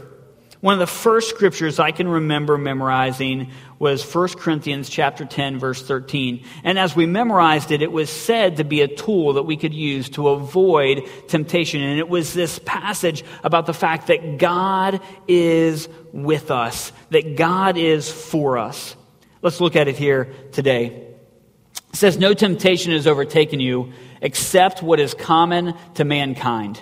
One 0.64 0.72
of 0.72 0.80
the 0.80 0.86
first 0.86 1.28
scriptures 1.28 1.78
I 1.78 1.90
can 1.90 2.08
remember 2.08 2.56
memorizing 2.56 3.50
was 3.78 4.02
1 4.02 4.28
Corinthians 4.28 4.88
chapter 4.88 5.26
10 5.26 5.58
verse 5.58 5.86
13. 5.86 6.42
And 6.62 6.78
as 6.78 6.96
we 6.96 7.04
memorized 7.04 7.70
it, 7.70 7.82
it 7.82 7.92
was 7.92 8.08
said 8.08 8.56
to 8.56 8.64
be 8.64 8.80
a 8.80 8.88
tool 8.88 9.34
that 9.34 9.42
we 9.42 9.58
could 9.58 9.74
use 9.74 10.08
to 10.08 10.28
avoid 10.28 11.02
temptation. 11.28 11.82
And 11.82 11.98
it 11.98 12.08
was 12.08 12.32
this 12.32 12.58
passage 12.64 13.24
about 13.42 13.66
the 13.66 13.74
fact 13.74 14.06
that 14.06 14.38
God 14.38 15.02
is 15.28 15.86
with 16.14 16.50
us, 16.50 16.92
that 17.10 17.36
God 17.36 17.76
is 17.76 18.10
for 18.10 18.56
us. 18.56 18.96
Let's 19.42 19.60
look 19.60 19.76
at 19.76 19.86
it 19.86 19.98
here 19.98 20.32
today. 20.52 20.86
It 20.86 21.96
says, 21.96 22.16
No 22.16 22.32
temptation 22.32 22.92
has 22.92 23.06
overtaken 23.06 23.60
you 23.60 23.92
except 24.22 24.82
what 24.82 24.98
is 24.98 25.12
common 25.12 25.74
to 25.96 26.06
mankind. 26.06 26.80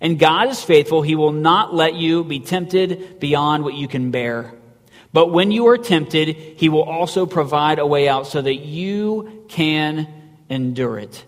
And 0.00 0.18
God 0.18 0.48
is 0.48 0.62
faithful. 0.62 1.02
He 1.02 1.14
will 1.14 1.32
not 1.32 1.74
let 1.74 1.94
you 1.94 2.24
be 2.24 2.40
tempted 2.40 3.20
beyond 3.20 3.64
what 3.64 3.74
you 3.74 3.86
can 3.86 4.10
bear. 4.10 4.54
But 5.12 5.32
when 5.32 5.50
you 5.50 5.66
are 5.68 5.78
tempted, 5.78 6.28
He 6.28 6.68
will 6.68 6.84
also 6.84 7.26
provide 7.26 7.78
a 7.78 7.86
way 7.86 8.08
out 8.08 8.26
so 8.26 8.40
that 8.40 8.56
you 8.56 9.44
can 9.48 10.08
endure 10.48 10.98
it. 10.98 11.24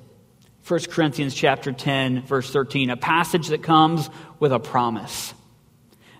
1 0.66 0.80
Corinthians 0.90 1.34
chapter 1.34 1.72
10 1.72 2.22
verse 2.22 2.50
13, 2.50 2.90
a 2.90 2.96
passage 2.96 3.48
that 3.48 3.62
comes 3.62 4.08
with 4.38 4.52
a 4.52 4.60
promise. 4.60 5.34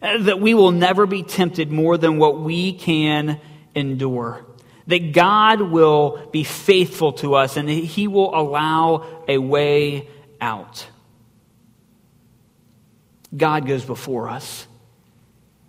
That 0.01 0.41
we 0.41 0.53
will 0.53 0.73
never 0.73 1.07
be 1.07 1.23
tempted 1.23 1.71
more 1.71 1.97
than 1.97 2.19
what 2.19 2.41
we 2.41 2.73
can 2.73 3.41
endure. 3.75 4.45
That 4.89 5.13
God 5.13 5.61
will 5.61 6.29
be 6.33 6.43
faithful 6.43 7.13
to 7.15 7.35
us 7.35 7.57
and 7.57 7.69
He 7.69 8.09
will 8.09 8.37
allow 8.37 9.07
a 9.29 9.39
way 9.39 10.09
out. 10.41 10.87
God 13.37 13.67
goes 13.67 13.85
before 13.85 14.29
us. 14.29 14.67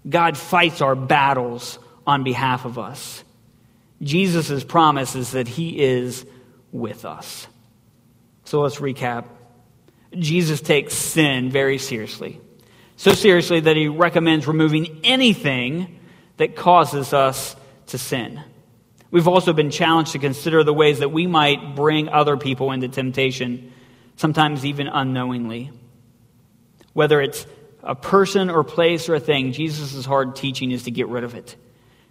God 0.08 0.38
fights 0.38 0.82
our 0.82 0.96
battles 0.96 1.80
on 2.06 2.24
behalf 2.24 2.66
of 2.66 2.78
us. 2.78 3.24
Jesus' 4.02 4.64
promise 4.64 5.16
is 5.16 5.32
that 5.32 5.48
he 5.48 5.80
is 5.80 6.26
with 6.72 7.06
us. 7.06 7.48
So 8.44 8.62
let's 8.62 8.78
recap. 8.78 9.26
Jesus 10.12 10.60
takes 10.60 10.94
sin 10.94 11.50
very 11.50 11.78
seriously. 11.78 12.40
So 12.98 13.14
seriously 13.14 13.62
that 13.62 13.78
he 13.78 13.88
recommends 13.88 14.46
removing 14.46 15.02
anything 15.04 16.00
that 16.38 16.56
causes 16.56 17.14
us 17.14 17.56
to 17.88 17.98
sin. 17.98 18.42
We've 19.12 19.28
also 19.28 19.54
been 19.54 19.70
challenged 19.70 20.14
to 20.14 20.20
consider 20.20 20.64
the 20.64 20.74
ways 20.74 21.00
that 21.00 21.10
we 21.10 21.28
might 21.28 21.76
bring 21.76 22.10
other 22.10 22.36
people 22.36 22.72
into 22.72 22.88
temptation, 22.88 23.72
sometimes 24.18 24.66
even 24.66 24.88
unknowingly. 24.88 25.72
Whether 26.94 27.22
it's 27.22 27.46
a 27.84 27.96
person 27.96 28.50
or 28.50 28.64
place 28.64 29.10
or 29.10 29.16
a 29.16 29.20
thing, 29.20 29.52
Jesus' 29.52 30.06
hard 30.06 30.36
teaching 30.36 30.72
is 30.72 30.84
to 30.84 30.92
get 30.92 31.08
rid 31.08 31.24
of 31.24 31.36
it, 31.36 31.56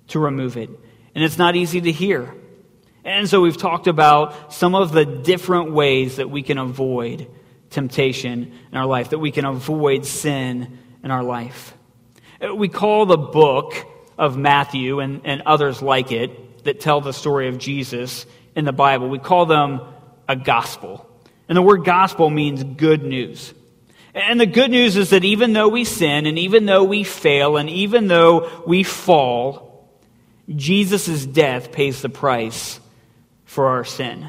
to 0.09 0.19
remove 0.19 0.57
it. 0.57 0.69
And 1.15 1.25
it's 1.25 1.39
not 1.39 1.57
easy 1.57 1.81
to 1.81 1.93
hear. 1.93 2.35
And 3.05 3.29
so 3.29 3.41
we've 3.41 3.57
talked 3.57 3.87
about 3.87 4.53
some 4.53 4.75
of 4.75 4.93
the 4.93 5.05
different 5.05 5.73
ways 5.73 6.17
that 6.17 6.31
we 6.31 6.43
can 6.43 6.59
avoid 6.59 7.29
temptation 7.71 8.53
in 8.71 8.79
our 8.79 8.87
life, 8.87 9.11
that 9.11 9.19
we 9.19 9.33
can 9.33 9.45
avoid 9.45 10.05
sin 10.07 10.79
in 11.03 11.11
our 11.11 11.23
life. 11.23 11.75
We 12.55 12.69
call 12.69 13.07
the 13.07 13.17
book 13.17 13.75
of 14.19 14.37
Matthew 14.37 15.01
and, 15.01 15.23
and 15.25 15.43
others 15.43 15.83
like 15.83 16.13
it 16.13 16.65
that 16.65 16.81
tell 16.81 17.01
the 17.01 17.13
story 17.13 17.49
of 17.49 17.59
Jesus 17.59 18.27
in 18.55 18.65
the 18.65 18.73
Bible, 18.73 19.09
we 19.09 19.19
call 19.19 19.47
them 19.47 19.81
a 20.29 20.37
gospel. 20.37 21.09
And 21.49 21.57
the 21.57 21.63
word 21.63 21.85
gospel 21.85 22.31
means 22.31 22.63
good 22.63 23.03
news. 23.03 23.53
And 24.15 24.39
the 24.39 24.47
good 24.47 24.71
news 24.71 24.97
is 24.97 25.11
that 25.11 25.25
even 25.25 25.53
though 25.53 25.69
we 25.69 25.85
sin 25.85 26.27
and 26.27 26.39
even 26.39 26.67
though 26.67 26.85
we 26.85 27.03
fail 27.03 27.57
and 27.57 27.71
even 27.71 28.09
though 28.09 28.63
we 28.67 28.83
fall, 28.83 29.89
Jesus' 30.55 31.25
death 31.25 31.73
pays 31.73 32.03
the 32.03 32.09
price 32.09 32.79
for 33.45 33.69
our 33.69 33.85
sin. 33.85 34.29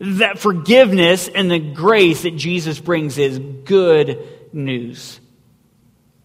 That 0.00 0.38
forgiveness 0.38 1.28
and 1.28 1.50
the 1.50 1.58
grace 1.58 2.22
that 2.22 2.36
Jesus 2.36 2.80
brings 2.80 3.18
is 3.18 3.38
good 3.38 4.26
news. 4.52 5.20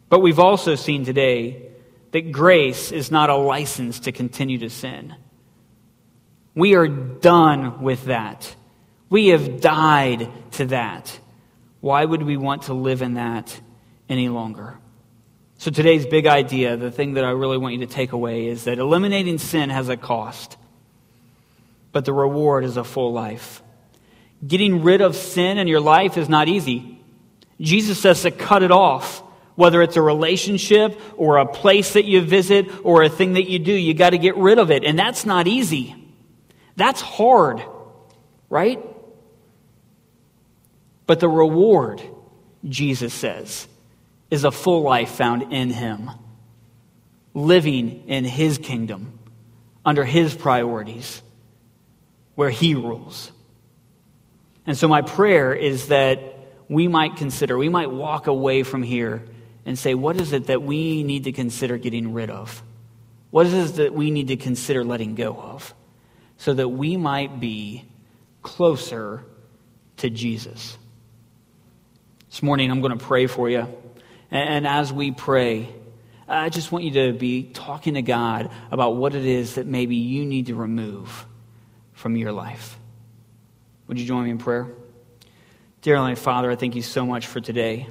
But 0.10 0.22
we've 0.22 0.40
also 0.40 0.76
seen 0.76 1.06
today 1.06 1.70
that 2.12 2.32
grace 2.32 2.92
is 2.92 3.12
not 3.12 3.30
a 3.30 3.36
license 3.36 4.00
to 4.02 4.12
continue 4.12 4.60
to 4.60 4.70
sin. 4.70 5.14
We 6.56 6.76
are 6.76 6.88
done 6.88 7.82
with 7.82 8.06
that. 8.06 8.56
We 9.10 9.28
have 9.28 9.60
died 9.60 10.30
to 10.54 10.68
that. 10.68 11.20
Why 11.86 12.04
would 12.04 12.24
we 12.24 12.36
want 12.36 12.64
to 12.64 12.74
live 12.74 13.04
in 13.04 13.14
that 13.14 13.62
any 14.10 14.28
longer? 14.28 14.80
So, 15.60 15.70
today's 15.70 16.08
big 16.08 16.26
idea, 16.26 16.78
the 16.78 16.90
thing 16.90 17.14
that 17.14 17.24
I 17.24 17.30
really 17.30 17.60
want 17.60 17.76
you 17.76 17.82
to 17.82 17.94
take 17.94 18.12
away, 18.12 18.48
is 18.48 18.64
that 18.64 18.80
eliminating 18.80 19.38
sin 19.38 19.70
has 19.70 19.88
a 19.88 19.96
cost, 19.96 20.58
but 21.92 22.04
the 22.04 22.12
reward 22.12 22.64
is 22.64 22.78
a 22.78 22.84
full 22.84 23.14
life. 23.14 23.62
Getting 24.48 24.82
rid 24.82 25.02
of 25.02 25.16
sin 25.16 25.60
in 25.60 25.68
your 25.68 25.80
life 25.80 26.18
is 26.18 26.28
not 26.28 26.48
easy. 26.48 27.00
Jesus 27.62 28.00
says 28.00 28.24
to 28.24 28.32
cut 28.32 28.64
it 28.64 28.72
off. 28.72 29.22
Whether 29.54 29.84
it's 29.84 29.96
a 29.96 30.02
relationship 30.02 31.00
or 31.18 31.38
a 31.38 31.46
place 31.46 31.94
that 31.94 32.06
you 32.06 32.22
visit 32.22 32.66
or 32.84 33.04
a 33.04 33.10
thing 33.10 33.34
that 33.34 33.48
you 33.48 33.60
do, 33.60 33.72
you 33.72 33.94
got 33.94 34.10
to 34.10 34.18
get 34.18 34.36
rid 34.38 34.58
of 34.58 34.72
it. 34.72 34.84
And 34.84 34.98
that's 34.98 35.24
not 35.24 35.46
easy. 35.46 35.96
That's 36.78 37.00
hard, 37.00 37.62
right? 38.50 38.84
But 41.06 41.20
the 41.20 41.30
reward, 41.30 42.02
Jesus 42.68 43.14
says, 43.14 43.68
is 44.32 44.44
a 44.44 44.52
full 44.52 44.82
life 44.82 45.12
found 45.12 45.54
in 45.54 45.70
Him, 45.70 46.10
living 47.34 48.06
in 48.08 48.26
His 48.26 48.58
kingdom, 48.58 49.20
under 49.86 50.04
His 50.04 50.34
priorities, 50.34 51.22
where 52.34 52.50
He 52.50 52.76
rules. 52.76 53.32
And 54.66 54.76
so, 54.76 54.88
my 54.88 55.02
prayer 55.02 55.54
is 55.54 55.90
that 55.90 56.20
we 56.68 56.88
might 56.88 57.18
consider, 57.18 57.58
we 57.58 57.70
might 57.70 57.92
walk 57.92 58.26
away 58.28 58.64
from 58.64 58.82
here 58.82 59.24
and 59.66 59.78
say, 59.78 59.94
what 59.94 60.20
is 60.20 60.34
it 60.34 60.48
that 60.48 60.62
we 60.62 61.04
need 61.04 61.26
to 61.26 61.32
consider 61.32 61.78
getting 61.78 62.14
rid 62.14 62.30
of? 62.30 62.64
What 63.32 63.46
is 63.46 63.72
it 63.72 63.76
that 63.76 63.94
we 63.94 64.12
need 64.12 64.30
to 64.30 64.38
consider 64.38 64.84
letting 64.84 65.16
go 65.16 65.36
of? 65.36 65.74
So 66.38 66.54
that 66.54 66.70
we 66.70 66.98
might 66.98 67.40
be 67.40 67.86
closer 68.42 69.24
to 69.98 70.10
Jesus. 70.10 70.78
This 72.36 72.44
morning, 72.44 72.70
I'm 72.70 72.82
going 72.82 72.92
to 72.92 73.02
pray 73.06 73.28
for 73.28 73.50
you. 73.50 73.66
And 74.30 74.68
as 74.68 74.92
we 74.92 75.12
pray, 75.12 75.74
I 76.28 76.50
just 76.50 76.70
want 76.70 76.84
you 76.84 76.92
to 76.92 77.14
be 77.14 77.44
talking 77.44 77.94
to 77.94 78.02
God 78.02 78.52
about 78.72 78.98
what 78.98 79.16
it 79.16 79.26
is 79.26 79.56
that 79.56 79.68
maybe 79.68 79.96
you 79.96 80.26
need 80.26 80.48
to 80.48 80.56
remove 80.56 81.26
from 81.94 82.18
your 82.18 82.34
life. 82.34 82.78
Would 83.88 84.02
you 84.02 84.06
join 84.06 84.26
me 84.26 84.32
in 84.32 84.38
prayer? 84.38 84.68
Dear 85.82 85.96
Heavenly 85.96 86.16
Father, 86.16 86.52
I 86.52 86.58
thank 86.58 86.76
you 86.76 86.82
so 86.82 87.06
much 87.06 87.26
for 87.26 87.40
today. 87.40 87.88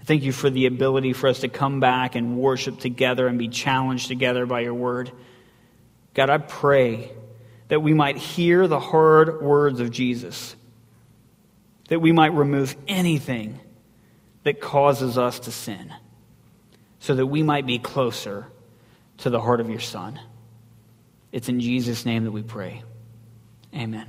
I 0.00 0.04
thank 0.04 0.22
you 0.22 0.30
for 0.30 0.50
the 0.50 0.66
ability 0.66 1.12
for 1.12 1.26
us 1.26 1.40
to 1.40 1.48
come 1.48 1.80
back 1.80 2.14
and 2.14 2.36
worship 2.36 2.78
together 2.78 3.26
and 3.26 3.40
be 3.40 3.48
challenged 3.48 4.06
together 4.06 4.46
by 4.46 4.60
your 4.60 4.74
word. 4.74 5.10
God, 6.14 6.30
I 6.30 6.38
pray 6.38 7.10
that 7.66 7.82
we 7.82 7.92
might 7.92 8.18
hear 8.18 8.68
the 8.68 8.78
hard 8.78 9.42
words 9.42 9.80
of 9.80 9.90
Jesus, 9.90 10.54
that 11.88 11.98
we 11.98 12.12
might 12.12 12.34
remove 12.34 12.76
anything 12.86 13.58
that 14.44 14.60
causes 14.60 15.18
us 15.18 15.40
to 15.40 15.52
sin, 15.52 15.92
so 16.98 17.14
that 17.14 17.26
we 17.26 17.42
might 17.42 17.66
be 17.66 17.78
closer 17.78 18.46
to 19.18 19.30
the 19.30 19.40
heart 19.40 19.60
of 19.60 19.68
your 19.68 19.80
Son. 19.80 20.18
It's 21.32 21.48
in 21.48 21.60
Jesus' 21.60 22.04
name 22.06 22.24
that 22.24 22.32
we 22.32 22.42
pray. 22.42 22.82
Amen. 23.74 24.06